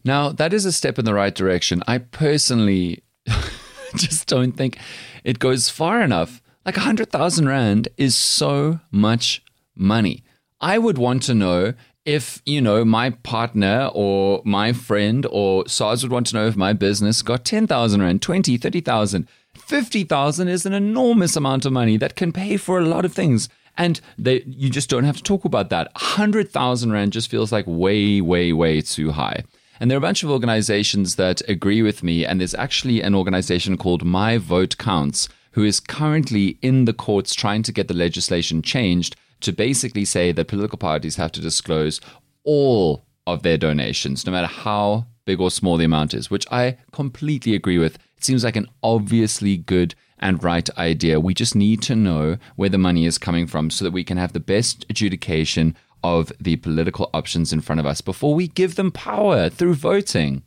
Now, 0.04 0.30
that 0.30 0.52
is 0.52 0.64
a 0.64 0.72
step 0.72 0.98
in 0.98 1.04
the 1.04 1.14
right 1.14 1.34
direction. 1.34 1.82
I 1.86 1.98
personally 1.98 3.02
just 3.96 4.28
don't 4.28 4.52
think 4.52 4.78
it 5.24 5.38
goes 5.38 5.68
far 5.68 6.00
enough. 6.00 6.40
Like 6.64 6.76
100,000 6.76 7.48
Rand 7.48 7.88
is 7.96 8.16
so 8.16 8.80
much 8.90 9.42
money. 9.74 10.22
I 10.60 10.78
would 10.78 10.98
want 10.98 11.22
to 11.24 11.34
know 11.34 11.74
if, 12.04 12.40
you 12.46 12.60
know, 12.60 12.84
my 12.84 13.10
partner 13.10 13.90
or 13.92 14.40
my 14.44 14.72
friend 14.72 15.26
or 15.30 15.68
SARS 15.68 16.02
would 16.02 16.12
want 16.12 16.28
to 16.28 16.36
know 16.36 16.46
if 16.46 16.56
my 16.56 16.72
business 16.72 17.20
got 17.20 17.44
10,000 17.44 18.00
Rand, 18.00 18.22
20, 18.22 18.56
30,000. 18.56 19.28
50,000 19.56 20.48
is 20.48 20.64
an 20.64 20.72
enormous 20.72 21.36
amount 21.36 21.66
of 21.66 21.72
money 21.72 21.96
that 21.96 22.14
can 22.14 22.32
pay 22.32 22.56
for 22.56 22.78
a 22.78 22.84
lot 22.84 23.04
of 23.04 23.12
things. 23.12 23.48
And 23.76 24.00
they, 24.16 24.42
you 24.46 24.70
just 24.70 24.88
don't 24.88 25.04
have 25.04 25.16
to 25.16 25.22
talk 25.22 25.44
about 25.44 25.68
that. 25.70 25.92
100,000 25.94 26.92
Rand 26.92 27.12
just 27.12 27.30
feels 27.30 27.52
like 27.52 27.66
way, 27.66 28.20
way, 28.20 28.52
way 28.52 28.80
too 28.80 29.12
high. 29.12 29.42
And 29.78 29.90
there 29.90 29.96
are 29.96 29.98
a 29.98 30.08
bunch 30.08 30.22
of 30.22 30.30
organizations 30.30 31.16
that 31.16 31.42
agree 31.48 31.82
with 31.82 32.02
me. 32.02 32.24
And 32.24 32.40
there's 32.40 32.54
actually 32.54 33.02
an 33.02 33.14
organization 33.14 33.76
called 33.76 34.04
My 34.04 34.38
Vote 34.38 34.78
Counts 34.78 35.28
who 35.52 35.64
is 35.64 35.80
currently 35.80 36.58
in 36.60 36.84
the 36.84 36.92
courts 36.92 37.34
trying 37.34 37.62
to 37.62 37.72
get 37.72 37.88
the 37.88 37.94
legislation 37.94 38.60
changed 38.60 39.16
to 39.40 39.52
basically 39.52 40.04
say 40.04 40.32
that 40.32 40.48
political 40.48 40.78
parties 40.78 41.16
have 41.16 41.32
to 41.32 41.40
disclose 41.40 42.00
all 42.44 43.04
of 43.26 43.42
their 43.42 43.56
donations, 43.56 44.24
no 44.24 44.32
matter 44.32 44.46
how 44.46 45.06
big 45.24 45.40
or 45.40 45.50
small 45.50 45.76
the 45.76 45.84
amount 45.84 46.14
is, 46.14 46.30
which 46.30 46.46
I 46.50 46.78
completely 46.92 47.54
agree 47.54 47.78
with. 47.78 47.96
It 48.16 48.24
seems 48.24 48.44
like 48.44 48.56
an 48.56 48.68
obviously 48.82 49.56
good 49.56 49.94
and 50.18 50.42
right 50.42 50.68
idea. 50.78 51.20
We 51.20 51.34
just 51.34 51.54
need 51.54 51.82
to 51.82 51.96
know 51.96 52.38
where 52.54 52.68
the 52.68 52.78
money 52.78 53.04
is 53.04 53.18
coming 53.18 53.46
from 53.46 53.70
so 53.70 53.84
that 53.84 53.90
we 53.90 54.04
can 54.04 54.16
have 54.16 54.32
the 54.32 54.40
best 54.40 54.86
adjudication 54.88 55.76
of 56.02 56.32
the 56.40 56.56
political 56.56 57.10
options 57.12 57.52
in 57.52 57.60
front 57.60 57.80
of 57.80 57.86
us 57.86 58.00
before 58.00 58.34
we 58.34 58.48
give 58.48 58.76
them 58.76 58.92
power 58.92 59.48
through 59.48 59.74
voting. 59.74 60.42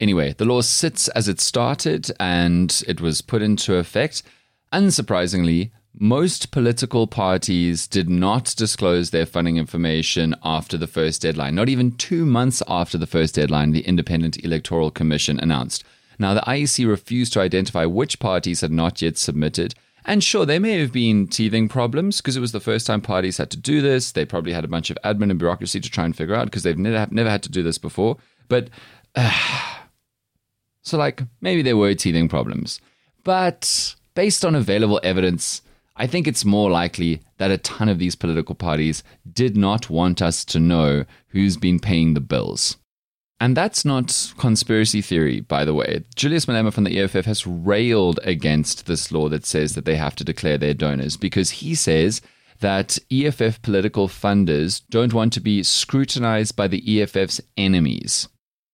Anyway, 0.00 0.34
the 0.36 0.44
law 0.44 0.60
sits 0.60 1.08
as 1.08 1.28
it 1.28 1.40
started 1.40 2.10
and 2.18 2.82
it 2.88 3.00
was 3.00 3.20
put 3.20 3.42
into 3.42 3.76
effect. 3.76 4.22
Unsurprisingly, 4.72 5.70
most 5.98 6.50
political 6.50 7.06
parties 7.06 7.86
did 7.86 8.08
not 8.08 8.54
disclose 8.56 9.10
their 9.10 9.26
funding 9.26 9.58
information 9.58 10.34
after 10.42 10.78
the 10.78 10.86
first 10.86 11.20
deadline. 11.20 11.54
Not 11.54 11.68
even 11.68 11.92
two 11.92 12.24
months 12.24 12.62
after 12.66 12.96
the 12.96 13.06
first 13.06 13.34
deadline, 13.34 13.72
the 13.72 13.82
Independent 13.82 14.42
Electoral 14.42 14.90
Commission 14.90 15.38
announced. 15.38 15.84
Now, 16.18 16.34
the 16.34 16.40
IEC 16.40 16.88
refused 16.88 17.32
to 17.34 17.40
identify 17.40 17.84
which 17.84 18.20
parties 18.20 18.62
had 18.62 18.70
not 18.70 19.02
yet 19.02 19.18
submitted. 19.18 19.74
And 20.04 20.24
sure, 20.24 20.46
there 20.46 20.60
may 20.60 20.78
have 20.78 20.92
been 20.92 21.28
teething 21.28 21.68
problems 21.68 22.20
because 22.20 22.36
it 22.36 22.40
was 22.40 22.52
the 22.52 22.60
first 22.60 22.86
time 22.86 23.00
parties 23.00 23.36
had 23.36 23.50
to 23.50 23.56
do 23.56 23.80
this. 23.80 24.12
They 24.12 24.24
probably 24.24 24.52
had 24.52 24.64
a 24.64 24.68
bunch 24.68 24.90
of 24.90 24.98
admin 25.04 25.30
and 25.30 25.38
bureaucracy 25.38 25.80
to 25.80 25.90
try 25.90 26.04
and 26.04 26.16
figure 26.16 26.34
out 26.34 26.46
because 26.46 26.62
they've 26.62 26.78
never, 26.78 27.06
never 27.12 27.30
had 27.30 27.42
to 27.44 27.50
do 27.50 27.62
this 27.62 27.78
before. 27.78 28.16
But 28.48 28.68
uh, 29.14 29.30
so, 30.82 30.96
like, 30.96 31.22
maybe 31.40 31.62
there 31.62 31.76
were 31.76 31.94
teething 31.94 32.28
problems. 32.28 32.80
But 33.24 33.94
based 34.14 34.44
on 34.44 34.54
available 34.54 35.00
evidence, 35.04 35.62
I 35.96 36.06
think 36.06 36.26
it's 36.26 36.44
more 36.44 36.70
likely 36.70 37.20
that 37.38 37.50
a 37.50 37.58
ton 37.58 37.88
of 37.88 37.98
these 37.98 38.16
political 38.16 38.54
parties 38.54 39.02
did 39.30 39.56
not 39.56 39.90
want 39.90 40.22
us 40.22 40.44
to 40.46 40.58
know 40.58 41.04
who's 41.28 41.56
been 41.56 41.78
paying 41.78 42.14
the 42.14 42.20
bills. 42.20 42.76
And 43.40 43.56
that's 43.56 43.84
not 43.84 44.32
conspiracy 44.38 45.02
theory, 45.02 45.40
by 45.40 45.64
the 45.64 45.74
way. 45.74 46.04
Julius 46.14 46.46
Malema 46.46 46.72
from 46.72 46.84
the 46.84 47.00
EFF 47.00 47.24
has 47.24 47.46
railed 47.46 48.20
against 48.22 48.86
this 48.86 49.10
law 49.10 49.28
that 49.30 49.44
says 49.44 49.74
that 49.74 49.84
they 49.84 49.96
have 49.96 50.14
to 50.16 50.24
declare 50.24 50.56
their 50.56 50.74
donors 50.74 51.16
because 51.16 51.50
he 51.50 51.74
says 51.74 52.20
that 52.60 52.98
EFF 53.10 53.60
political 53.62 54.06
funders 54.06 54.82
don't 54.90 55.12
want 55.12 55.32
to 55.32 55.40
be 55.40 55.64
scrutinized 55.64 56.54
by 56.54 56.68
the 56.68 57.02
EFF's 57.02 57.40
enemies. 57.56 58.28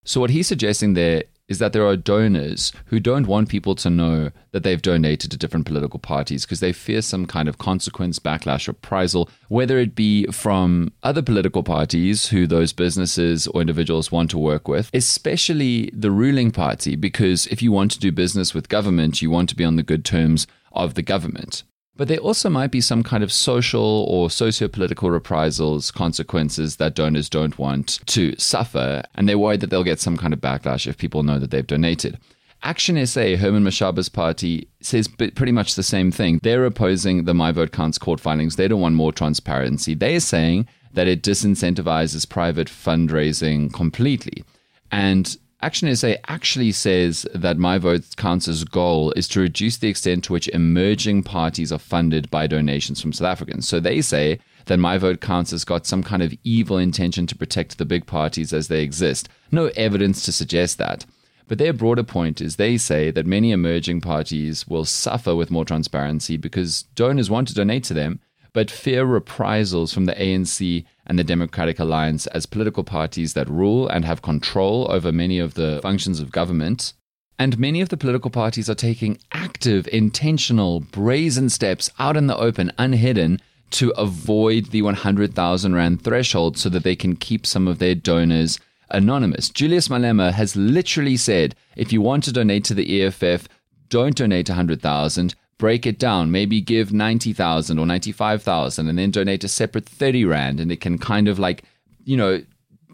So, 0.05 0.21
what 0.21 0.31
he's 0.31 0.47
suggesting 0.47 0.93
there 0.93 1.25
is 1.49 1.59
that 1.59 1.73
there 1.73 1.87
are 1.87 1.97
donors 1.97 2.73
who 2.87 3.01
don't 3.01 3.27
want 3.27 3.49
people 3.49 3.75
to 3.75 3.91
know 3.91 4.31
that 4.53 4.63
they've 4.63 4.83
donated 4.83 5.31
to 5.31 5.37
different 5.37 5.67
political 5.67 5.99
parties 5.99 6.45
because 6.45 6.61
they 6.61 6.73
fear 6.73 7.03
some 7.03 7.27
kind 7.27 7.49
of 7.49 7.59
consequence, 7.59 8.19
backlash, 8.19 8.69
reprisal, 8.69 9.29
whether 9.49 9.79
it 9.79 9.95
be 9.95 10.27
from 10.27 10.93
other 11.03 11.23
political 11.23 11.63
parties 11.63 12.29
who 12.29 12.47
those 12.47 12.73
businesses 12.73 13.47
or 13.49 13.61
individuals 13.61 14.13
want 14.13 14.31
to 14.31 14.39
work 14.39 14.69
with, 14.69 14.91
especially 14.93 15.91
the 15.93 16.11
ruling 16.11 16.51
party, 16.51 16.97
because 16.97 17.47
if 17.47 17.63
you 17.63 17.73
want 17.73 17.91
to 17.91 17.99
do 17.99 18.13
business 18.13 18.53
with 18.53 18.69
government, 18.69 19.23
you 19.23 19.31
want 19.31 19.49
to 19.49 19.57
be 19.57 19.65
on 19.65 19.77
the 19.77 19.83
good 19.83 20.05
terms 20.05 20.47
of 20.73 20.95
the 20.95 21.03
government. 21.03 21.63
But 21.99 22.07
there 22.07 22.19
also 22.19 22.49
might 22.49 22.71
be 22.71 22.81
some 22.81 23.03
kind 23.03 23.25
of 23.25 23.33
social 23.33 24.07
or 24.09 24.31
socio 24.31 24.69
political 24.69 25.11
reprisals, 25.11 25.91
consequences 25.91 26.77
that 26.77 26.95
donors 26.95 27.29
don't 27.29 27.59
want 27.59 27.99
to 28.07 28.37
suffer, 28.39 29.03
and 29.17 29.29
they're 29.29 29.37
worried 29.37 29.61
that 29.61 29.71
they'll 29.71 29.83
get 29.83 29.99
some 29.99 30.17
kind 30.17 30.33
of 30.33 30.41
backlash 30.41 30.87
if 30.87 30.97
people 30.97 31.25
know 31.25 31.41
that 31.41 31.51
they've 31.51 31.67
donated. 31.67 32.17
Action 32.63 33.05
SA, 33.05 33.37
Herman 33.37 33.65
Mashaba's 33.65 34.09
party, 34.09 34.69
says 34.81 35.09
pretty 35.09 35.51
much 35.51 35.75
the 35.75 35.83
same 35.83 36.13
thing. 36.13 36.39
They're 36.45 36.65
opposing 36.65 37.25
the 37.25 37.35
My 37.35 37.51
Vote 37.51 37.73
Counts 37.73 37.99
court 37.99 38.21
filings. 38.21 38.55
They 38.55 38.69
don't 38.69 38.81
want 38.81 38.95
more 38.95 39.13
transparency. 39.13 39.95
They're 39.95 40.21
saying 40.21 40.69
that 40.93 41.09
it 41.09 41.23
disincentivizes 41.23 42.29
private 42.29 42.69
fundraising 42.69 43.73
completely. 43.73 44.45
And 44.93 45.37
Action 45.61 45.95
SA 45.97 46.15
actually 46.29 46.71
says 46.71 47.27
that 47.35 47.59
My 47.59 47.79
Vote 47.79 48.05
Counts' 48.17 48.63
goal 48.63 49.11
is 49.13 49.27
to 49.29 49.41
reduce 49.41 49.77
the 49.77 49.89
extent 49.89 50.23
to 50.25 50.33
which 50.33 50.47
emerging 50.49 51.25
parties 51.25 51.73
are 51.73 51.81
funded 51.81 52.31
by 52.31 52.47
donations 52.47 53.01
from 53.01 53.13
South 53.13 53.27
Africans. 53.27 53.69
So 53.69 53.81
they 53.81 54.01
say 54.01 54.39
that 54.67 54.79
My 54.79 54.99
Vote 54.99 55.21
Counts 55.21 55.51
has 55.51 55.65
got 55.65 55.85
some 55.85 56.05
kind 56.05 56.23
of 56.23 56.33
evil 56.45 56.79
intention 56.79 57.27
to 57.27 57.37
protect 57.37 57.77
the 57.77 57.85
big 57.85 58.07
parties 58.07 58.53
as 58.53 58.69
they 58.69 58.85
exist. 58.85 59.29
No 59.51 59.67
evidence 59.75 60.25
to 60.27 60.33
suggest 60.33 60.79
that. 60.79 61.05
But 61.49 61.59
their 61.59 61.73
broader 61.73 62.05
point 62.05 62.41
is 62.41 62.55
they 62.55 62.77
say 62.77 63.11
that 63.11 63.27
many 63.27 63.51
emerging 63.51 64.03
parties 64.03 64.69
will 64.69 64.85
suffer 64.85 65.35
with 65.35 65.51
more 65.51 65.65
transparency 65.65 66.37
because 66.37 66.85
donors 66.95 67.31
want 67.31 67.49
to 67.49 67.55
donate 67.55 67.83
to 67.85 67.95
them, 67.95 68.21
but 68.53 68.71
fear 68.71 69.05
reprisals 69.05 69.93
from 69.93 70.07
the 70.07 70.15
ANC 70.15 70.85
and 71.07 71.19
the 71.19 71.25
Democratic 71.25 71.79
Alliance 71.79 72.27
as 72.29 72.47
political 72.47 72.85
parties 72.85 73.35
that 73.35 73.49
rule 73.49 73.89
and 73.89 74.05
have 74.05 74.23
control 74.23 74.91
over 74.91 75.13
many 75.13 75.39
of 75.39 75.55
the 75.55 75.81
functions 75.83 76.21
of 76.21 76.33
government. 76.33 76.93
And 77.39 77.59
many 77.59 77.81
of 77.81 77.89
the 77.89 77.97
political 77.97 78.31
parties 78.31 78.69
are 78.69 78.75
taking 78.75 79.19
active, 79.33 79.89
intentional, 79.93 80.81
brazen 80.81 81.51
steps 81.51 81.91
out 81.99 82.17
in 82.17 82.27
the 82.27 82.37
open, 82.37 82.73
unhidden, 82.79 83.41
to 83.71 83.91
avoid 83.91 84.67
the 84.67 84.83
100,000 84.83 85.75
Rand 85.75 86.03
threshold 86.03 86.59
so 86.59 86.69
that 86.71 86.83
they 86.83 86.97
can 86.97 87.17
keep 87.17 87.47
some 87.47 87.69
of 87.69 87.79
their 87.79 87.95
donors 87.95 88.59
anonymous. 88.91 89.51
Julius 89.51 89.89
Malema 89.89 90.33
has 90.33 90.57
literally 90.57 91.17
said 91.17 91.55
if 91.77 91.93
you 91.93 92.01
want 92.01 92.25
to 92.25 92.33
donate 92.33 92.65
to 92.65 92.75
the 92.75 93.03
EFF, 93.03 93.47
don't 93.89 94.17
donate 94.17 94.49
100,000, 94.49 95.35
break 95.59 95.87
it 95.87 95.99
down, 95.99 96.31
maybe 96.31 96.61
give 96.61 96.93
90,000 96.93 97.79
or 97.79 97.87
95,000 97.87 98.89
and 98.89 98.99
then 98.99 99.11
donate 99.11 99.45
a 99.45 99.49
separate 99.49 99.87
30 99.87 100.25
Rand. 100.25 100.61
And 100.61 100.73
it 100.73 100.81
can 100.81 100.99
kind 100.99 101.29
of 101.29 101.39
like, 101.39 101.65
you 102.05 102.17
know, 102.17 102.43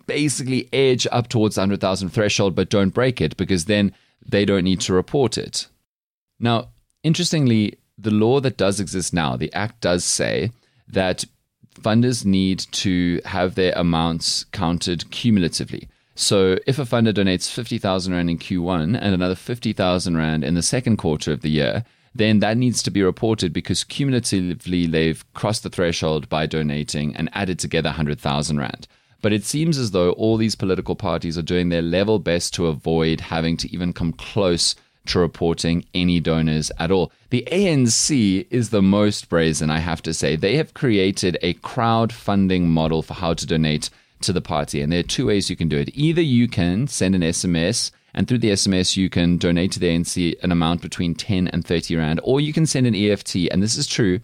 basically 0.07 0.69
edge 0.73 1.07
up 1.13 1.29
towards 1.29 1.55
the 1.55 1.61
100,000 1.61 2.09
threshold, 2.09 2.55
but 2.55 2.71
don't 2.71 2.91
break 2.91 3.21
it 3.21 3.37
because 3.37 3.67
then 3.67 3.95
they 4.27 4.45
don't 4.45 4.65
need 4.65 4.81
to 4.81 4.95
report 4.95 5.39
it. 5.39 5.69
Now, 6.41 6.69
interestingly, 7.03 7.79
the 7.97 8.11
law 8.11 8.41
that 8.41 8.57
does 8.57 8.81
exist 8.81 9.15
now, 9.15 9.37
the 9.37 9.53
Act 9.53 9.81
does 9.81 10.05
say 10.05 10.51
that 10.89 11.25
funders 11.81 12.25
need 12.25 12.61
to 12.73 13.21
have 13.25 13.55
their 13.55 13.73
amounts 13.77 14.45
counted 14.45 15.11
cumulatively. 15.11 15.89
So 16.15 16.59
if 16.67 16.79
a 16.79 16.83
funder 16.83 17.13
donates 17.13 17.51
50,000 17.51 18.13
Rand 18.13 18.31
in 18.31 18.39
Q1 18.39 18.99
and 19.01 19.15
another 19.15 19.35
50,000 19.35 20.17
Rand 20.17 20.45
in 20.45 20.55
the 20.55 20.63
second 20.63 20.97
quarter 20.97 21.33
of 21.33 21.43
the 21.43 21.51
year, 21.51 21.85
then 22.15 22.39
that 22.41 22.57
needs 22.57 22.83
to 22.83 22.91
be 22.91 23.03
reported 23.03 23.53
because 23.53 23.85
cumulatively 23.85 24.87
they've 24.87 25.25
crossed 25.35 25.63
the 25.63 25.71
threshold 25.71 26.29
by 26.29 26.47
donating 26.47 27.15
and 27.17 27.29
added 27.33 27.59
together 27.59 27.89
100,000 27.89 28.59
Rand. 28.59 28.87
But 29.21 29.33
it 29.33 29.45
seems 29.45 29.79
as 29.79 29.91
though 29.91 30.13
all 30.13 30.37
these 30.37 30.55
political 30.55 30.95
parties 30.95 31.39
are 31.39 31.43
doing 31.43 31.71
their 31.71 31.83
level 31.83 32.19
best 32.19 32.55
to 32.55 32.67
avoid 32.67 33.21
having 33.21 33.57
to 33.59 33.73
even 33.73 33.93
come 33.93 34.13
close 34.13 34.75
to 35.07 35.19
reporting 35.19 35.85
any 35.95 36.21
donors 36.21 36.71
at 36.79 36.91
all. 36.91 37.13
The 37.31 37.47
ANC 37.51 38.47
is 38.51 38.71
the 38.71 38.83
most 38.83 39.29
brazen, 39.29 39.71
I 39.71 39.79
have 39.79 40.03
to 40.03 40.15
say. 40.15 40.37
They 40.37 40.57
have 40.57 40.75
created 40.75 41.39
a 41.43 41.55
crowdfunding 41.55 42.63
model 42.63 43.03
for 43.03 43.15
how 43.15 43.35
to 43.35 43.47
donate 43.47 43.91
to 44.23 44.33
the 44.33 44.41
party. 44.41 44.81
And 44.81 44.93
there 44.93 45.01
are 45.01 45.05
two 45.05 45.27
ways 45.27 45.51
you 45.51 45.57
can 45.57 45.69
do 45.69 45.79
it. 45.79 45.91
Either 45.95 46.23
you 46.23 46.49
can 46.49 46.87
send 46.87 47.15
an 47.15 47.23
SMS 47.23 47.91
and 48.15 48.29
through 48.29 48.39
the 48.39 48.51
SMS, 48.51 48.97
you 48.97 49.11
can 49.11 49.37
donate 49.39 49.73
to 49.73 49.81
the 49.81 49.89
ANC 49.89 50.35
an 50.43 50.53
amount 50.53 50.83
between 50.83 51.15
10 51.15 51.49
and 51.49 51.67
30 51.67 51.97
Rand, 51.97 52.21
or 52.23 52.41
you 52.41 52.53
can 52.53 52.67
send 52.67 52.87
an 52.87 52.95
EFT, 52.95 53.49
and 53.51 53.63
this 53.63 53.77
is 53.77 53.87
true, 53.87 54.21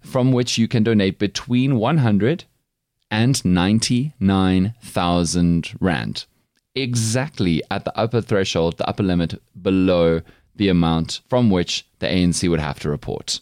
from 0.00 0.32
which 0.32 0.58
you 0.58 0.66
can 0.66 0.82
donate 0.82 1.18
between 1.18 1.76
100 1.76 2.44
and 3.10 3.44
99,000 3.44 5.74
Rand. 5.80 6.24
Exactly 6.74 7.62
at 7.70 7.84
the 7.84 7.96
upper 7.96 8.20
threshold, 8.20 8.76
the 8.78 8.88
upper 8.88 9.02
limit 9.02 9.40
below 9.60 10.22
the 10.56 10.68
amount 10.68 11.20
from 11.28 11.50
which 11.50 11.84
the 11.98 12.06
ANC 12.06 12.48
would 12.48 12.60
have 12.60 12.78
to 12.80 12.88
report. 12.88 13.40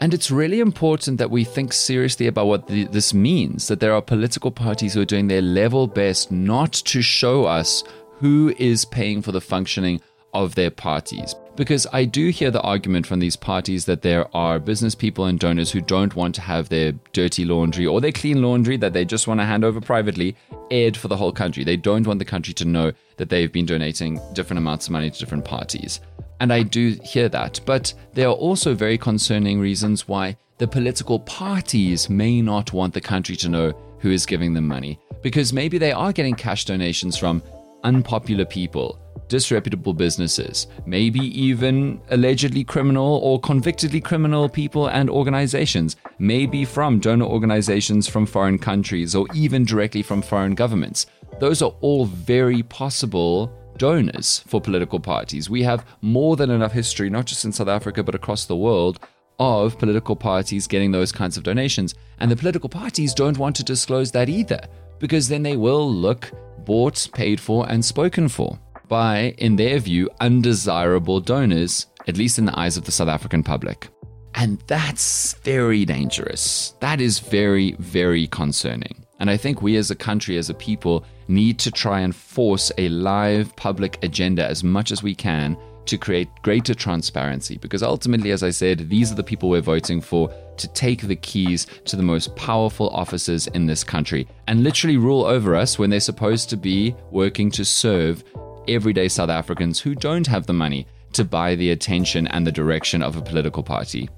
And 0.00 0.14
it's 0.14 0.30
really 0.30 0.60
important 0.60 1.18
that 1.18 1.30
we 1.30 1.42
think 1.42 1.72
seriously 1.72 2.28
about 2.28 2.46
what 2.46 2.68
the, 2.68 2.84
this 2.84 3.12
means 3.12 3.66
that 3.66 3.80
there 3.80 3.92
are 3.92 4.02
political 4.02 4.50
parties 4.50 4.94
who 4.94 5.00
are 5.00 5.04
doing 5.04 5.26
their 5.26 5.42
level 5.42 5.88
best 5.88 6.30
not 6.30 6.72
to 6.72 7.02
show 7.02 7.44
us 7.44 7.82
who 8.18 8.54
is 8.58 8.84
paying 8.84 9.22
for 9.22 9.32
the 9.32 9.40
functioning 9.40 10.00
of 10.34 10.54
their 10.54 10.70
parties. 10.70 11.34
Because 11.56 11.86
I 11.92 12.04
do 12.04 12.28
hear 12.28 12.52
the 12.52 12.60
argument 12.60 13.06
from 13.06 13.18
these 13.18 13.34
parties 13.34 13.86
that 13.86 14.02
there 14.02 14.28
are 14.36 14.60
business 14.60 14.94
people 14.94 15.24
and 15.24 15.40
donors 15.40 15.72
who 15.72 15.80
don't 15.80 16.14
want 16.14 16.36
to 16.36 16.40
have 16.42 16.68
their 16.68 16.92
dirty 17.12 17.44
laundry 17.44 17.84
or 17.84 18.00
their 18.00 18.12
clean 18.12 18.40
laundry 18.40 18.76
that 18.76 18.92
they 18.92 19.04
just 19.04 19.26
want 19.26 19.40
to 19.40 19.44
hand 19.44 19.64
over 19.64 19.80
privately 19.80 20.36
aired 20.70 20.96
for 20.96 21.08
the 21.08 21.16
whole 21.16 21.32
country. 21.32 21.64
They 21.64 21.76
don't 21.76 22.06
want 22.06 22.20
the 22.20 22.24
country 22.24 22.54
to 22.54 22.64
know 22.64 22.92
that 23.16 23.30
they've 23.30 23.50
been 23.50 23.66
donating 23.66 24.20
different 24.34 24.58
amounts 24.58 24.86
of 24.86 24.92
money 24.92 25.10
to 25.10 25.18
different 25.18 25.44
parties. 25.44 26.00
And 26.40 26.52
I 26.52 26.62
do 26.62 26.98
hear 27.02 27.28
that. 27.30 27.60
But 27.66 27.92
there 28.14 28.28
are 28.28 28.34
also 28.34 28.74
very 28.74 28.98
concerning 28.98 29.60
reasons 29.60 30.06
why 30.06 30.36
the 30.58 30.68
political 30.68 31.20
parties 31.20 32.08
may 32.08 32.42
not 32.42 32.72
want 32.72 32.94
the 32.94 33.00
country 33.00 33.36
to 33.36 33.48
know 33.48 33.72
who 34.00 34.10
is 34.10 34.26
giving 34.26 34.54
them 34.54 34.66
money. 34.66 34.98
Because 35.22 35.52
maybe 35.52 35.78
they 35.78 35.92
are 35.92 36.12
getting 36.12 36.34
cash 36.34 36.64
donations 36.64 37.16
from 37.16 37.42
unpopular 37.84 38.44
people, 38.44 38.98
disreputable 39.28 39.92
businesses, 39.92 40.66
maybe 40.86 41.20
even 41.20 42.00
allegedly 42.10 42.64
criminal 42.64 43.20
or 43.22 43.40
convictedly 43.40 44.00
criminal 44.00 44.48
people 44.48 44.88
and 44.88 45.10
organizations, 45.10 45.96
maybe 46.18 46.64
from 46.64 46.98
donor 46.98 47.26
organizations 47.26 48.08
from 48.08 48.26
foreign 48.26 48.58
countries 48.58 49.14
or 49.14 49.26
even 49.34 49.64
directly 49.64 50.02
from 50.02 50.22
foreign 50.22 50.54
governments. 50.54 51.06
Those 51.40 51.62
are 51.62 51.74
all 51.80 52.06
very 52.06 52.62
possible 52.64 53.52
donors 53.78 54.40
for 54.46 54.60
political 54.60 55.00
parties. 55.00 55.48
We 55.48 55.62
have 55.62 55.86
more 56.02 56.36
than 56.36 56.50
enough 56.50 56.72
history, 56.72 57.08
not 57.08 57.26
just 57.26 57.44
in 57.44 57.52
South 57.52 57.68
Africa, 57.68 58.02
but 58.02 58.14
across 58.14 58.44
the 58.44 58.56
world, 58.56 58.98
of 59.38 59.78
political 59.78 60.16
parties 60.16 60.66
getting 60.66 60.90
those 60.90 61.12
kinds 61.12 61.36
of 61.36 61.44
donations. 61.44 61.94
And 62.18 62.30
the 62.30 62.36
political 62.36 62.68
parties 62.68 63.14
don't 63.14 63.38
want 63.38 63.56
to 63.56 63.64
disclose 63.64 64.10
that 64.12 64.28
either, 64.28 64.60
because 64.98 65.28
then 65.28 65.42
they 65.42 65.56
will 65.56 65.90
look 65.90 66.30
bought, 66.64 67.08
paid 67.14 67.40
for, 67.40 67.68
and 67.70 67.84
spoken 67.84 68.28
for 68.28 68.58
by, 68.88 69.34
in 69.38 69.56
their 69.56 69.78
view, 69.78 70.10
undesirable 70.20 71.20
donors, 71.20 71.86
at 72.06 72.16
least 72.16 72.38
in 72.38 72.46
the 72.46 72.58
eyes 72.58 72.76
of 72.76 72.84
the 72.84 72.92
South 72.92 73.08
African 73.08 73.42
public. 73.42 73.88
And 74.34 74.60
that's 74.66 75.34
very 75.44 75.84
dangerous. 75.84 76.74
That 76.80 77.00
is 77.00 77.18
very, 77.18 77.72
very 77.78 78.26
concerning. 78.28 79.04
And 79.18 79.30
I 79.30 79.36
think 79.36 79.62
we 79.62 79.76
as 79.76 79.90
a 79.90 79.96
country, 79.96 80.36
as 80.36 80.48
a 80.48 80.54
people, 80.54 81.04
need 81.26 81.58
to 81.60 81.70
try 81.70 82.00
and 82.00 82.14
force 82.14 82.70
a 82.78 82.88
live 82.88 83.54
public 83.56 83.98
agenda 84.02 84.46
as 84.46 84.62
much 84.62 84.92
as 84.92 85.02
we 85.02 85.14
can 85.14 85.56
to 85.86 85.98
create 85.98 86.28
greater 86.42 86.74
transparency. 86.74 87.56
Because 87.58 87.82
ultimately, 87.82 88.30
as 88.30 88.42
I 88.42 88.50
said, 88.50 88.88
these 88.88 89.10
are 89.10 89.16
the 89.16 89.24
people 89.24 89.48
we're 89.48 89.60
voting 89.60 90.00
for 90.00 90.32
to 90.58 90.68
take 90.68 91.02
the 91.02 91.16
keys 91.16 91.66
to 91.86 91.96
the 91.96 92.02
most 92.02 92.34
powerful 92.36 92.90
offices 92.90 93.46
in 93.48 93.66
this 93.66 93.82
country 93.82 94.28
and 94.46 94.62
literally 94.62 94.96
rule 94.96 95.24
over 95.24 95.56
us 95.56 95.78
when 95.78 95.90
they're 95.90 96.00
supposed 96.00 96.50
to 96.50 96.56
be 96.56 96.94
working 97.10 97.50
to 97.52 97.64
serve 97.64 98.22
everyday 98.68 99.08
South 99.08 99.30
Africans 99.30 99.80
who 99.80 99.94
don't 99.94 100.26
have 100.26 100.46
the 100.46 100.52
money 100.52 100.86
to 101.14 101.24
buy 101.24 101.54
the 101.54 101.70
attention 101.70 102.26
and 102.28 102.46
the 102.46 102.52
direction 102.52 103.02
of 103.02 103.16
a 103.16 103.22
political 103.22 103.62
party. 103.62 104.08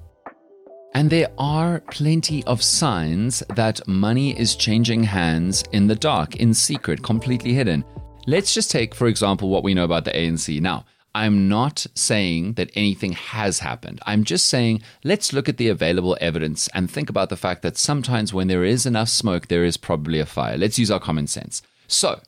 And 0.93 1.09
there 1.09 1.31
are 1.37 1.79
plenty 1.91 2.43
of 2.43 2.61
signs 2.61 3.41
that 3.55 3.87
money 3.87 4.37
is 4.37 4.57
changing 4.57 5.03
hands 5.03 5.63
in 5.71 5.87
the 5.87 5.95
dark, 5.95 6.35
in 6.35 6.53
secret, 6.53 7.01
completely 7.01 7.53
hidden. 7.53 7.85
Let's 8.27 8.53
just 8.53 8.69
take, 8.69 8.93
for 8.93 9.07
example, 9.07 9.49
what 9.49 9.63
we 9.63 9.73
know 9.73 9.85
about 9.85 10.03
the 10.03 10.11
ANC. 10.11 10.59
Now, 10.59 10.85
I'm 11.15 11.47
not 11.47 11.85
saying 11.95 12.53
that 12.53 12.71
anything 12.75 13.13
has 13.13 13.59
happened. 13.59 14.01
I'm 14.05 14.25
just 14.25 14.47
saying 14.47 14.81
let's 15.05 15.31
look 15.31 15.47
at 15.47 15.57
the 15.57 15.69
available 15.69 16.17
evidence 16.19 16.67
and 16.73 16.91
think 16.91 17.09
about 17.09 17.29
the 17.29 17.37
fact 17.37 17.61
that 17.61 17.77
sometimes 17.77 18.33
when 18.33 18.47
there 18.47 18.65
is 18.65 18.85
enough 18.85 19.09
smoke, 19.09 19.47
there 19.47 19.63
is 19.63 19.77
probably 19.77 20.19
a 20.19 20.25
fire. 20.25 20.57
Let's 20.57 20.77
use 20.77 20.91
our 20.91 20.99
common 20.99 21.27
sense. 21.27 21.61
So, 21.87 22.19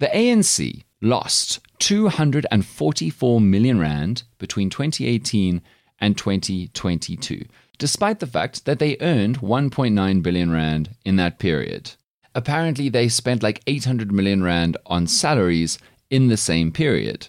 the 0.00 0.06
ANC 0.06 0.82
lost 1.00 1.60
244 1.78 3.40
million 3.40 3.78
rand 3.78 4.24
between 4.38 4.68
2018 4.68 5.62
and 6.00 6.18
2022 6.18 7.44
despite 7.78 8.20
the 8.20 8.26
fact 8.26 8.64
that 8.64 8.78
they 8.78 8.96
earned 9.00 9.40
1.9 9.40 10.22
billion 10.22 10.50
rand 10.50 10.90
in 11.04 11.16
that 11.16 11.38
period. 11.38 11.92
Apparently, 12.34 12.88
they 12.88 13.08
spent 13.08 13.42
like 13.42 13.62
800 13.66 14.10
million 14.10 14.42
rand 14.42 14.76
on 14.86 15.06
salaries 15.06 15.78
in 16.10 16.28
the 16.28 16.36
same 16.36 16.72
period. 16.72 17.28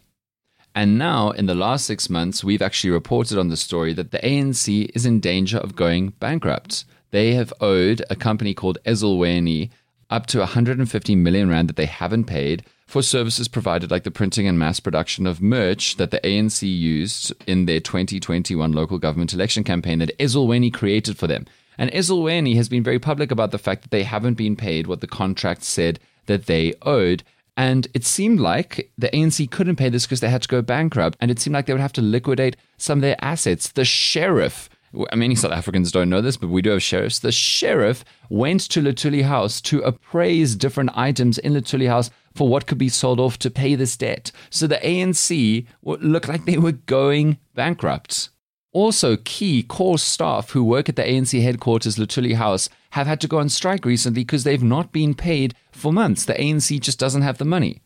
And 0.74 0.98
now, 0.98 1.32
in 1.32 1.46
the 1.46 1.56
last 1.56 1.86
six 1.86 2.10
months, 2.10 2.44
we've 2.44 2.62
actually 2.62 2.90
reported 2.90 3.38
on 3.38 3.48
the 3.48 3.58
story 3.58 3.94
that 3.94 4.12
the 4.12 4.20
ANC 4.20 4.90
is 4.94 5.06
in 5.06 5.20
danger 5.20 5.58
of 5.58 5.76
going 5.76 6.10
bankrupt. 6.20 6.86
They 7.12 7.34
have 7.36 7.54
owed 7.62 8.04
a 8.10 8.16
company 8.16 8.54
called 8.54 8.78
Ezulweni 8.86 9.70
up 10.10 10.28
to 10.28 10.40
150 10.40 11.16
million 11.16 11.50
rand 11.50 11.70
that 11.70 11.76
they 11.76 11.86
haven't 11.86 12.26
paid 12.26 12.64
for 12.86 13.02
services 13.02 13.48
provided 13.48 13.90
like 13.90 14.04
the 14.04 14.12
printing 14.12 14.48
and 14.48 14.60
mass 14.60 14.80
production 14.80 15.26
of 15.26 15.42
merch 15.42 15.98
that 15.98 16.12
the 16.12 16.20
ANC 16.20 16.62
used 16.62 17.34
in 17.48 17.66
their 17.66 17.80
2021 17.80 18.72
local 18.72 19.00
government 19.00 19.34
election 19.34 19.64
campaign 19.64 20.00
that 20.00 20.18
Ezulweni 20.20 20.72
created 20.72 21.18
for 21.18 21.28
them. 21.28 21.46
And 21.78 21.92
Ezulweni 21.92 22.56
has 22.56 22.70
been 22.70 22.84
very 22.84 23.00
public 23.00 23.32
about 23.32 23.52
the 23.52 23.58
fact 23.58 23.82
that 23.82 23.92
they 23.92 24.04
haven't 24.04 24.36
been 24.36 24.56
paid 24.56 24.88
what 24.88 25.02
the 25.02 25.08
contract 25.08 25.64
said 25.64 26.00
that 26.28 26.46
they 26.46 26.74
owed. 26.84 27.24
And 27.58 27.88
it 27.94 28.06
seemed 28.06 28.40
like 28.40 28.92
the 28.98 29.10
ANC 29.10 29.50
couldn't 29.50 29.78
pay 29.78 29.90
this 29.90 30.06
because 30.06 30.20
they 30.20 30.30
had 30.30 30.44
to 30.44 30.48
go 30.48 30.62
bankrupt. 30.62 31.18
And 31.20 31.32
it 31.32 31.40
seemed 31.40 31.54
like 31.54 31.66
they 31.66 31.74
would 31.74 31.82
have 31.82 31.94
to 31.94 32.02
liquidate 32.02 32.56
some 32.78 33.00
of 33.00 33.02
their 33.02 33.18
assets. 33.20 33.72
The 33.72 33.86
sheriff 33.86 34.70
many 35.14 35.36
South 35.36 35.52
Africans 35.52 35.92
don't 35.92 36.10
know 36.10 36.22
this, 36.22 36.38
but 36.38 36.50
we 36.50 36.62
do 36.62 36.72
have 36.72 36.84
sheriffs. 36.84 37.20
The 37.20 37.32
sheriff 37.32 38.06
went 38.30 38.62
to 38.70 38.82
Luthuli 38.82 39.24
House 39.24 39.62
to 39.62 39.82
appraise 39.82 40.56
different 40.56 40.92
items 40.96 41.38
in 41.38 41.54
Luthuli 41.54 41.88
House 41.88 42.10
for 42.34 42.48
what 42.48 42.68
could 42.68 42.78
be 42.78 42.90
sold 42.90 43.20
off 43.20 43.40
to 43.40 43.50
pay 43.50 43.76
this 43.76 43.98
debt. 43.98 44.32
So 44.50 44.68
the 44.68 44.78
ANC 44.78 45.66
looked 45.84 46.28
like 46.28 46.46
they 46.46 46.58
were 46.58 46.74
going 46.74 47.38
bankrupt. 47.54 48.30
Also, 48.72 49.16
key 49.16 49.64
core 49.64 49.98
staff 49.98 50.50
who 50.50 50.62
work 50.62 50.90
at 50.90 50.98
the 50.98 51.04
ANC 51.04 51.42
headquarters, 51.42 51.96
Luthuli 51.96 52.36
House, 52.36 52.68
have 52.90 53.08
had 53.08 53.22
to 53.22 53.28
go 53.28 53.40
on 53.40 53.48
strike 53.48 53.86
recently 53.86 54.24
because 54.24 54.44
they've 54.44 54.62
not 54.62 54.92
been 54.92 55.14
paid 55.14 55.56
for 55.72 55.94
months. 55.94 56.26
The 56.26 56.34
ANC 56.34 56.82
just 56.82 57.00
doesn't 57.00 57.22
have 57.22 57.38
the 57.38 57.46
money. 57.46 57.82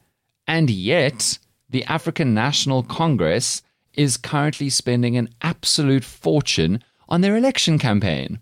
And 0.47 0.67
yet, 0.69 1.37
the 1.69 1.83
African 1.83 2.33
National 2.33 2.81
Congress 2.81 3.61
is 3.93 4.17
currently 4.17 4.69
spending 4.69 5.15
an 5.15 5.29
absolute 5.43 6.03
fortune 6.03 6.83
on 7.09 7.21
their 7.21 7.35
election 7.35 7.77
campaign. 7.77 8.39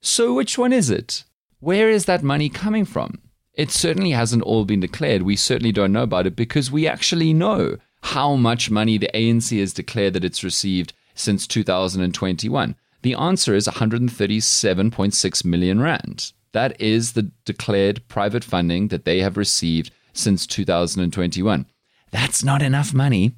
So, 0.00 0.32
which 0.34 0.56
one 0.56 0.72
is 0.72 0.90
it? 0.90 1.24
Where 1.58 1.90
is 1.90 2.04
that 2.04 2.22
money 2.22 2.48
coming 2.48 2.84
from? 2.84 3.20
It 3.54 3.70
certainly 3.70 4.10
hasn't 4.10 4.42
all 4.42 4.64
been 4.64 4.80
declared. 4.80 5.22
We 5.22 5.36
certainly 5.36 5.72
don't 5.72 5.92
know 5.92 6.02
about 6.04 6.26
it 6.26 6.36
because 6.36 6.70
we 6.70 6.86
actually 6.86 7.34
know 7.34 7.78
how 8.02 8.36
much 8.36 8.70
money 8.70 8.98
the 8.98 9.10
ANC 9.14 9.58
has 9.60 9.72
declared 9.72 10.14
that 10.14 10.24
it's 10.24 10.44
received 10.44 10.92
since 11.14 11.46
2021. 11.46 12.76
The 13.02 13.14
answer 13.14 13.54
is 13.54 13.68
137.6 13.68 15.44
million 15.44 15.80
rand. 15.80 16.32
That 16.52 16.80
is 16.80 17.12
the 17.12 17.30
declared 17.44 18.06
private 18.08 18.44
funding 18.44 18.88
that 18.88 19.04
they 19.04 19.20
have 19.20 19.36
received 19.36 19.90
since 20.12 20.46
2021. 20.46 21.66
That's 22.10 22.44
not 22.44 22.62
enough 22.62 22.92
money 22.92 23.34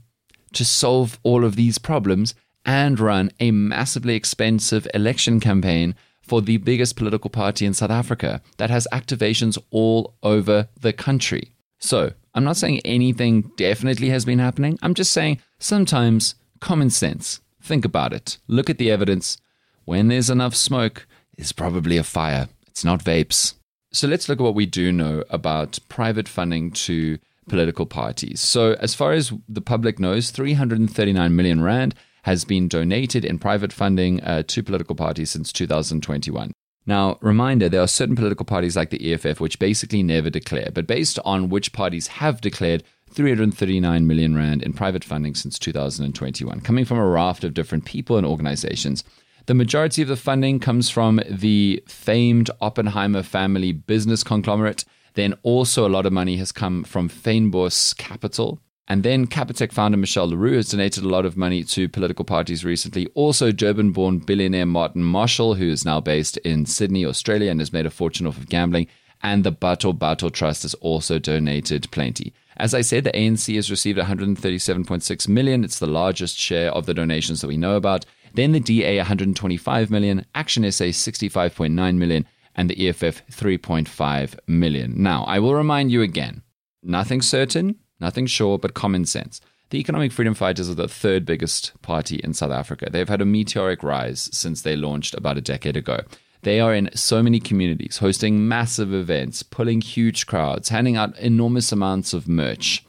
to 0.52 0.64
solve 0.64 1.18
all 1.22 1.44
of 1.44 1.56
these 1.56 1.78
problems 1.78 2.34
and 2.64 2.98
run 2.98 3.30
a 3.40 3.50
massively 3.50 4.14
expensive 4.14 4.86
election 4.94 5.40
campaign 5.40 5.94
for 6.22 6.40
the 6.40 6.56
biggest 6.56 6.96
political 6.96 7.30
party 7.30 7.66
in 7.66 7.74
South 7.74 7.90
Africa 7.90 8.40
that 8.56 8.70
has 8.70 8.88
activations 8.92 9.58
all 9.70 10.14
over 10.22 10.68
the 10.80 10.92
country. 10.92 11.52
So, 11.78 12.12
I'm 12.34 12.44
not 12.44 12.56
saying 12.56 12.80
anything 12.84 13.52
definitely 13.56 14.08
has 14.08 14.24
been 14.24 14.38
happening. 14.38 14.78
I'm 14.82 14.94
just 14.94 15.12
saying 15.12 15.40
sometimes 15.58 16.34
common 16.60 16.90
sense. 16.90 17.40
Think 17.62 17.84
about 17.84 18.12
it. 18.12 18.38
Look 18.48 18.68
at 18.68 18.78
the 18.78 18.90
evidence. 18.90 19.36
When 19.84 20.08
there's 20.08 20.30
enough 20.30 20.54
smoke, 20.54 21.06
there's 21.36 21.52
probably 21.52 21.96
a 21.96 22.02
fire. 22.02 22.48
It's 22.66 22.84
not 22.84 23.04
vapes. 23.04 23.54
So 23.92 24.08
let's 24.08 24.28
look 24.28 24.40
at 24.40 24.42
what 24.42 24.54
we 24.54 24.66
do 24.66 24.90
know 24.90 25.22
about 25.30 25.78
private 25.88 26.26
funding 26.26 26.72
to 26.72 27.18
political 27.48 27.86
parties. 27.86 28.40
So, 28.40 28.72
as 28.80 28.94
far 28.94 29.12
as 29.12 29.32
the 29.48 29.60
public 29.60 29.98
knows, 30.00 30.30
339 30.30 31.36
million 31.36 31.62
Rand 31.62 31.94
has 32.24 32.44
been 32.44 32.68
donated 32.68 33.24
in 33.24 33.38
private 33.38 33.72
funding 33.72 34.22
uh, 34.22 34.42
to 34.48 34.62
political 34.62 34.94
parties 34.94 35.30
since 35.30 35.52
2021. 35.52 36.52
Now, 36.86 37.18
reminder, 37.20 37.68
there 37.68 37.80
are 37.80 37.86
certain 37.86 38.16
political 38.16 38.44
parties 38.44 38.76
like 38.76 38.90
the 38.90 39.12
EFF 39.12 39.40
which 39.40 39.58
basically 39.58 40.02
never 40.02 40.28
declare, 40.28 40.70
but 40.74 40.86
based 40.86 41.18
on 41.24 41.48
which 41.48 41.72
parties 41.72 42.08
have 42.08 42.40
declared 42.40 42.82
339 43.10 44.06
million 44.06 44.34
rand 44.34 44.62
in 44.62 44.72
private 44.72 45.04
funding 45.04 45.34
since 45.34 45.58
2021, 45.58 46.60
coming 46.60 46.84
from 46.84 46.98
a 46.98 47.06
raft 47.06 47.44
of 47.44 47.54
different 47.54 47.84
people 47.84 48.16
and 48.16 48.26
organizations. 48.26 49.04
The 49.46 49.54
majority 49.54 50.00
of 50.00 50.08
the 50.08 50.16
funding 50.16 50.58
comes 50.58 50.88
from 50.88 51.20
the 51.28 51.82
famed 51.86 52.50
Oppenheimer 52.60 53.22
family 53.22 53.72
business 53.72 54.24
conglomerate. 54.24 54.84
Then 55.12 55.34
also 55.42 55.86
a 55.86 55.90
lot 55.90 56.06
of 56.06 56.12
money 56.12 56.38
has 56.38 56.52
come 56.52 56.84
from 56.84 57.08
Fynbos 57.08 57.96
Capital, 57.96 58.58
and 58.86 59.02
then 59.02 59.26
Capitec 59.26 59.72
founder 59.72 59.96
Michiel 59.96 60.28
le 60.28 60.36
Roux 60.36 60.56
has 60.56 60.68
donated 60.68 61.04
a 61.04 61.08
lot 61.08 61.24
of 61.24 61.36
money 61.36 61.64
to 61.64 61.88
political 61.88 62.24
parties 62.24 62.64
recently. 62.64 63.06
Also, 63.14 63.50
Durban 63.50 63.92
born 63.92 64.18
billionaire 64.18 64.66
Martin 64.66 65.02
Moshal, 65.02 65.56
who 65.56 65.70
is 65.70 65.86
now 65.86 66.00
based 66.00 66.36
in 66.38 66.66
Sydney, 66.66 67.06
Australia, 67.06 67.50
and 67.50 67.60
has 67.60 67.72
made 67.72 67.86
a 67.86 67.90
fortune 67.90 68.26
off 68.26 68.36
of 68.36 68.48
gambling. 68.48 68.86
And 69.22 69.42
the 69.42 69.52
Batho 69.52 69.96
Batho 69.96 70.30
Trust 70.30 70.62
has 70.62 70.74
also 70.74 71.18
donated 71.18 71.90
plenty. 71.90 72.34
As 72.58 72.74
I 72.74 72.82
said, 72.82 73.04
the 73.04 73.12
ANC 73.12 73.54
has 73.54 73.70
received 73.70 73.98
137.6 73.98 75.28
million. 75.28 75.64
It's 75.64 75.78
the 75.78 75.86
largest 75.86 76.36
share 76.36 76.70
of 76.70 76.84
the 76.84 76.92
donations 76.92 77.40
that 77.40 77.48
we 77.48 77.56
know 77.56 77.76
about. 77.76 78.04
Then 78.34 78.52
the 78.52 78.60
DA 78.60 78.98
125 78.98 79.90
million, 79.90 80.26
Action 80.34 80.70
SA 80.70 80.84
65.9 80.84 81.96
million, 81.96 82.26
and 82.54 82.68
the 82.68 82.88
EFF 82.88 83.26
3.5 83.28 84.38
million. 84.46 85.02
Now, 85.02 85.24
I 85.24 85.38
will 85.38 85.54
remind 85.54 85.90
you 85.90 86.02
again, 86.02 86.42
nothing 86.82 87.22
certain, 87.22 87.76
Nothing 88.00 88.26
sure, 88.26 88.58
but 88.58 88.74
common 88.74 89.04
sense. 89.04 89.40
The 89.70 89.78
Economic 89.78 90.12
Freedom 90.12 90.34
Fighters 90.34 90.68
are 90.68 90.74
the 90.74 90.88
third 90.88 91.24
biggest 91.24 91.72
party 91.82 92.20
in 92.22 92.34
South 92.34 92.50
Africa. 92.50 92.88
They've 92.90 93.08
had 93.08 93.20
a 93.20 93.26
meteoric 93.26 93.82
rise 93.82 94.28
since 94.32 94.62
they 94.62 94.76
launched 94.76 95.14
about 95.14 95.38
a 95.38 95.40
decade 95.40 95.76
ago. 95.76 96.00
They 96.42 96.60
are 96.60 96.74
in 96.74 96.90
so 96.94 97.22
many 97.22 97.40
communities, 97.40 97.98
hosting 97.98 98.46
massive 98.46 98.92
events, 98.92 99.42
pulling 99.42 99.80
huge 99.80 100.26
crowds, 100.26 100.68
handing 100.68 100.96
out 100.96 101.18
enormous 101.18 101.72
amounts 101.72 102.12
of 102.12 102.28
merch. 102.28 102.84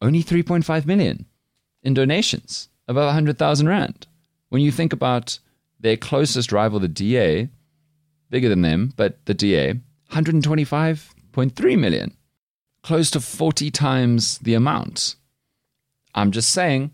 Only 0.00 0.22
3.5 0.22 0.86
million 0.86 1.26
in 1.82 1.94
donations, 1.94 2.68
above 2.88 3.06
100,000 3.06 3.68
Rand. 3.68 4.06
When 4.48 4.62
you 4.62 4.72
think 4.72 4.92
about 4.92 5.38
their 5.78 5.96
closest 5.96 6.52
rival, 6.52 6.80
the 6.80 6.88
DA, 6.88 7.50
bigger 8.30 8.48
than 8.48 8.62
them, 8.62 8.94
but 8.96 9.24
the 9.26 9.34
DA, 9.34 9.74
125.3 10.10 11.78
million 11.78 12.16
close 12.82 13.10
to 13.10 13.20
40 13.20 13.70
times 13.70 14.38
the 14.38 14.54
amount. 14.54 15.16
I'm 16.14 16.30
just 16.30 16.50
saying, 16.50 16.92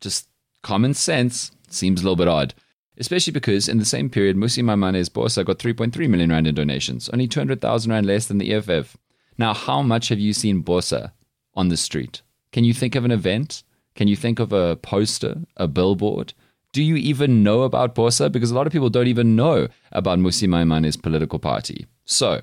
just 0.00 0.28
common 0.62 0.94
sense 0.94 1.52
seems 1.68 2.00
a 2.00 2.04
little 2.04 2.16
bit 2.16 2.28
odd. 2.28 2.54
Especially 2.98 3.32
because 3.32 3.68
in 3.68 3.78
the 3.78 3.84
same 3.84 4.10
period, 4.10 4.36
Mmusi 4.36 4.62
Maimane's 4.62 5.08
Bosa 5.08 5.44
got 5.44 5.58
3.3 5.58 6.08
million 6.08 6.30
rand 6.30 6.46
in 6.46 6.54
donations, 6.54 7.08
only 7.08 7.26
200,000 7.26 7.90
rand 7.90 8.06
less 8.06 8.26
than 8.26 8.36
the 8.36 8.52
EFF. 8.52 8.96
Now, 9.38 9.54
how 9.54 9.80
much 9.80 10.08
have 10.10 10.18
you 10.18 10.34
seen 10.34 10.62
Bosa 10.62 11.12
on 11.54 11.68
the 11.68 11.78
street? 11.78 12.20
Can 12.52 12.64
you 12.64 12.74
think 12.74 12.94
of 12.94 13.06
an 13.06 13.10
event? 13.10 13.62
Can 13.94 14.06
you 14.06 14.16
think 14.16 14.38
of 14.38 14.52
a 14.52 14.76
poster, 14.76 15.38
a 15.56 15.66
billboard? 15.66 16.34
Do 16.72 16.82
you 16.82 16.96
even 16.96 17.42
know 17.42 17.62
about 17.62 17.94
Bosa? 17.94 18.30
Because 18.30 18.50
a 18.50 18.54
lot 18.54 18.66
of 18.66 18.72
people 18.72 18.90
don't 18.90 19.08
even 19.08 19.34
know 19.34 19.68
about 19.92 20.18
Mmusi 20.18 20.46
Maimane's 20.46 20.98
political 20.98 21.38
party. 21.38 21.86
So, 22.04 22.42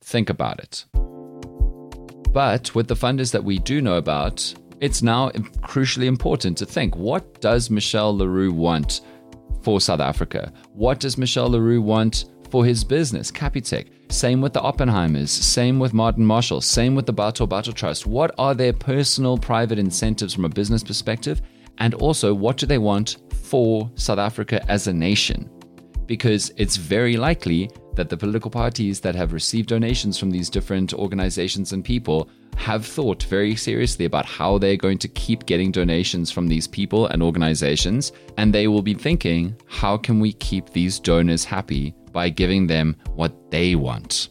think 0.00 0.30
about 0.30 0.60
it. 0.60 0.84
But 2.32 2.74
with 2.74 2.88
the 2.88 2.94
funders 2.94 3.32
that 3.32 3.42
we 3.42 3.58
do 3.58 3.80
know 3.80 3.96
about, 3.96 4.54
it's 4.80 5.02
now 5.02 5.30
crucially 5.60 6.06
important 6.06 6.56
to 6.58 6.66
think 6.66 6.94
what 6.96 7.40
does 7.40 7.68
Michiel 7.68 8.16
le 8.16 8.28
Roux 8.28 8.52
want 8.52 9.00
for 9.62 9.80
South 9.80 10.00
Africa? 10.00 10.52
What 10.72 11.00
does 11.00 11.16
Michiel 11.16 11.50
le 11.50 11.60
Roux 11.60 11.82
want 11.82 12.26
for 12.50 12.64
his 12.64 12.84
business, 12.84 13.30
Capitec? 13.30 13.88
Same 14.10 14.40
with 14.40 14.52
the 14.52 14.60
Oppenheimers, 14.60 15.28
same 15.28 15.78
with 15.78 15.92
Martin 15.92 16.24
Moshal, 16.24 16.62
same 16.62 16.94
with 16.94 17.06
the 17.06 17.12
Batho 17.12 17.74
Trust. 17.74 18.06
What 18.06 18.34
are 18.38 18.54
their 18.54 18.72
personal 18.72 19.36
private 19.36 19.78
incentives 19.78 20.32
from 20.32 20.44
a 20.44 20.48
business 20.48 20.82
perspective? 20.82 21.42
And 21.78 21.94
also, 21.94 22.32
what 22.32 22.56
do 22.56 22.66
they 22.66 22.78
want 22.78 23.18
for 23.42 23.90
South 23.96 24.18
Africa 24.18 24.64
as 24.70 24.86
a 24.86 24.92
nation? 24.92 25.50
because 26.08 26.50
it's 26.56 26.76
very 26.76 27.16
likely 27.16 27.70
that 27.98 28.10
the 28.10 28.16
political 28.16 28.48
parties 28.48 29.00
that 29.00 29.16
have 29.16 29.32
received 29.32 29.68
donations 29.68 30.16
from 30.16 30.30
these 30.30 30.48
different 30.48 30.94
organizations 30.94 31.72
and 31.72 31.84
people 31.84 32.30
have 32.54 32.86
thought 32.86 33.24
very 33.24 33.56
seriously 33.56 34.04
about 34.04 34.24
how 34.24 34.56
they're 34.56 34.76
going 34.76 34.98
to 34.98 35.08
keep 35.08 35.46
getting 35.46 35.72
donations 35.72 36.30
from 36.30 36.46
these 36.46 36.68
people 36.68 37.08
and 37.08 37.24
organizations. 37.24 38.12
And 38.36 38.54
they 38.54 38.68
will 38.68 38.82
be 38.82 38.94
thinking, 38.94 39.56
how 39.66 39.96
can 39.96 40.20
we 40.20 40.32
keep 40.34 40.70
these 40.70 41.00
donors 41.00 41.44
happy 41.44 41.92
by 42.12 42.28
giving 42.28 42.68
them 42.68 42.96
what 43.16 43.50
they 43.50 43.74
want? 43.74 44.28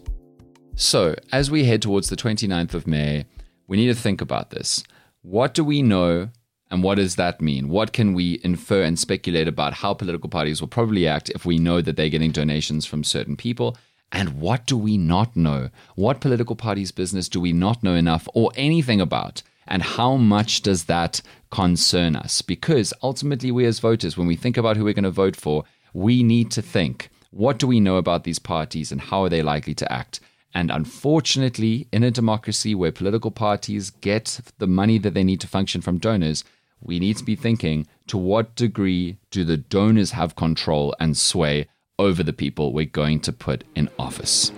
So, 0.75 1.13
as 1.33 1.51
we 1.51 1.65
head 1.65 1.81
towards 1.81 2.07
the 2.07 2.15
29th 2.15 2.73
of 2.73 2.87
May, 2.87 3.25
we 3.67 3.75
need 3.75 3.87
to 3.87 3.95
think 3.95 4.21
about 4.21 4.49
this. 4.49 4.81
What 5.23 5.53
do 5.53 5.65
we 5.65 5.81
know 5.81 6.29
and 6.69 6.83
what 6.83 6.95
does 6.95 7.15
that 7.15 7.41
mean? 7.41 7.69
What 7.69 7.93
can 7.93 8.13
we 8.13 8.41
infer 8.43 8.83
and 8.83 8.99
speculate 8.99 9.47
about 9.47 9.75
how 9.75 9.93
political 9.93 10.29
parties 10.29 10.59
will 10.59 10.67
probably 10.67 11.07
act 11.07 11.29
if 11.29 11.45
we 11.45 11.57
know 11.57 11.81
that 11.81 11.95
they're 11.95 12.09
getting 12.09 12.31
donations 12.31 12.85
from 12.85 13.03
certain 13.03 13.37
people? 13.37 13.77
And 14.11 14.39
what 14.39 14.65
do 14.65 14.77
we 14.77 14.97
not 14.97 15.35
know? 15.35 15.69
What 15.95 16.21
political 16.21 16.55
parties' 16.55 16.91
business 16.91 17.29
do 17.29 17.39
we 17.39 17.53
not 17.53 17.83
know 17.83 17.95
enough 17.95 18.27
or 18.33 18.51
anything 18.55 19.01
about? 19.01 19.43
And 19.67 19.83
how 19.83 20.15
much 20.15 20.61
does 20.61 20.85
that 20.85 21.21
concern 21.51 22.15
us? 22.15 22.41
Because 22.41 22.93
ultimately, 23.03 23.51
we 23.51 23.65
as 23.65 23.79
voters, 23.79 24.17
when 24.17 24.27
we 24.27 24.37
think 24.37 24.57
about 24.57 24.77
who 24.77 24.85
we're 24.85 24.93
going 24.93 25.03
to 25.03 25.11
vote 25.11 25.35
for, 25.35 25.65
we 25.93 26.23
need 26.23 26.51
to 26.51 26.61
think 26.61 27.09
what 27.31 27.59
do 27.59 27.67
we 27.67 27.79
know 27.79 27.97
about 27.97 28.23
these 28.23 28.39
parties 28.39 28.91
and 28.91 29.01
how 29.01 29.23
are 29.23 29.29
they 29.29 29.41
likely 29.41 29.75
to 29.75 29.91
act? 29.91 30.21
And 30.53 30.71
unfortunately, 30.71 31.87
in 31.91 32.03
a 32.03 32.11
democracy 32.11 32.73
where 32.73 32.91
political 32.91 33.31
parties 33.31 33.89
get 33.89 34.39
the 34.57 34.67
money 34.67 34.97
that 34.97 35.13
they 35.13 35.23
need 35.23 35.41
to 35.41 35.47
function 35.47 35.81
from 35.81 35.99
donors, 35.99 36.43
we 36.81 36.99
need 36.99 37.17
to 37.17 37.23
be 37.23 37.35
thinking 37.35 37.87
to 38.07 38.17
what 38.17 38.55
degree 38.55 39.17
do 39.31 39.43
the 39.43 39.57
donors 39.57 40.11
have 40.11 40.35
control 40.35 40.95
and 40.99 41.17
sway 41.17 41.67
over 41.99 42.23
the 42.23 42.33
people 42.33 42.73
we're 42.73 42.85
going 42.85 43.19
to 43.21 43.33
put 43.33 43.63
in 43.75 43.89
office? 43.97 44.51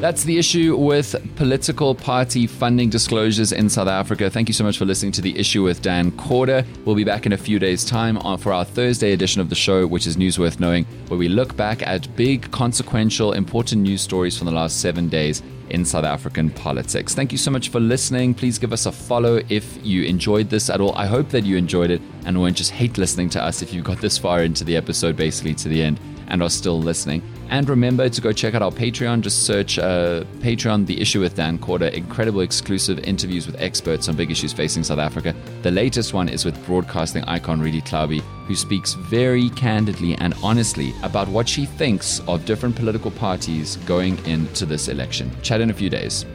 That's 0.00 0.22
the 0.22 0.38
issue 0.38 0.76
with 0.76 1.16
political 1.34 1.92
party 1.92 2.46
funding 2.46 2.88
disclosures 2.88 3.50
in 3.50 3.68
South 3.68 3.88
Africa. 3.88 4.30
Thank 4.30 4.48
you 4.48 4.54
so 4.54 4.62
much 4.62 4.78
for 4.78 4.84
listening 4.84 5.10
to 5.12 5.20
the 5.20 5.36
issue 5.36 5.64
with 5.64 5.82
Dan 5.82 6.12
Corder. 6.12 6.64
We'll 6.84 6.94
be 6.94 7.02
back 7.02 7.26
in 7.26 7.32
a 7.32 7.36
few 7.36 7.58
days' 7.58 7.84
time 7.84 8.16
for 8.38 8.52
our 8.52 8.64
Thursday 8.64 9.12
edition 9.12 9.40
of 9.40 9.48
the 9.48 9.56
show, 9.56 9.88
which 9.88 10.06
is 10.06 10.16
News 10.16 10.38
Worth 10.38 10.60
Knowing, 10.60 10.84
where 11.08 11.18
we 11.18 11.28
look 11.28 11.56
back 11.56 11.84
at 11.84 12.14
big, 12.14 12.48
consequential, 12.52 13.32
important 13.32 13.82
news 13.82 14.00
stories 14.00 14.38
from 14.38 14.46
the 14.46 14.52
last 14.52 14.80
seven 14.80 15.08
days 15.08 15.42
in 15.70 15.84
South 15.84 16.04
African 16.04 16.48
politics. 16.50 17.12
Thank 17.12 17.32
you 17.32 17.38
so 17.38 17.50
much 17.50 17.70
for 17.70 17.80
listening. 17.80 18.34
Please 18.34 18.56
give 18.56 18.72
us 18.72 18.86
a 18.86 18.92
follow 18.92 19.40
if 19.48 19.84
you 19.84 20.04
enjoyed 20.04 20.48
this 20.48 20.70
at 20.70 20.80
all. 20.80 20.94
I 20.94 21.06
hope 21.06 21.28
that 21.30 21.44
you 21.44 21.56
enjoyed 21.56 21.90
it 21.90 22.00
and 22.24 22.38
won't 22.38 22.56
just 22.56 22.70
hate 22.70 22.98
listening 22.98 23.30
to 23.30 23.42
us 23.42 23.62
if 23.62 23.74
you 23.74 23.82
got 23.82 23.98
this 23.98 24.16
far 24.16 24.44
into 24.44 24.62
the 24.62 24.76
episode, 24.76 25.16
basically 25.16 25.54
to 25.54 25.68
the 25.68 25.82
end 25.82 25.98
and 26.28 26.40
are 26.42 26.50
still 26.50 26.80
listening. 26.80 27.20
And 27.50 27.68
remember 27.68 28.08
to 28.08 28.20
go 28.20 28.32
check 28.32 28.54
out 28.54 28.62
our 28.62 28.70
Patreon. 28.70 29.22
Just 29.22 29.44
search 29.44 29.78
uh, 29.78 30.24
Patreon, 30.40 30.86
The 30.86 31.00
Issue 31.00 31.20
with 31.20 31.34
Dan 31.34 31.58
Corder. 31.58 31.86
Incredible 31.86 32.40
exclusive 32.40 32.98
interviews 33.00 33.46
with 33.46 33.60
experts 33.60 34.08
on 34.08 34.16
big 34.16 34.30
issues 34.30 34.52
facing 34.52 34.84
South 34.84 34.98
Africa. 34.98 35.34
The 35.62 35.70
latest 35.70 36.12
one 36.12 36.28
is 36.28 36.44
with 36.44 36.64
broadcasting 36.66 37.24
icon 37.24 37.60
Redi 37.60 37.80
Tlhabi, 37.80 38.20
who 38.46 38.54
speaks 38.54 38.94
very 38.94 39.48
candidly 39.50 40.14
and 40.16 40.34
honestly 40.42 40.92
about 41.02 41.28
what 41.28 41.48
she 41.48 41.64
thinks 41.64 42.20
of 42.28 42.44
different 42.44 42.76
political 42.76 43.10
parties 43.10 43.76
going 43.86 44.18
into 44.26 44.66
this 44.66 44.88
election. 44.88 45.30
Chat 45.42 45.60
in 45.62 45.70
a 45.70 45.74
few 45.74 45.88
days. 45.88 46.26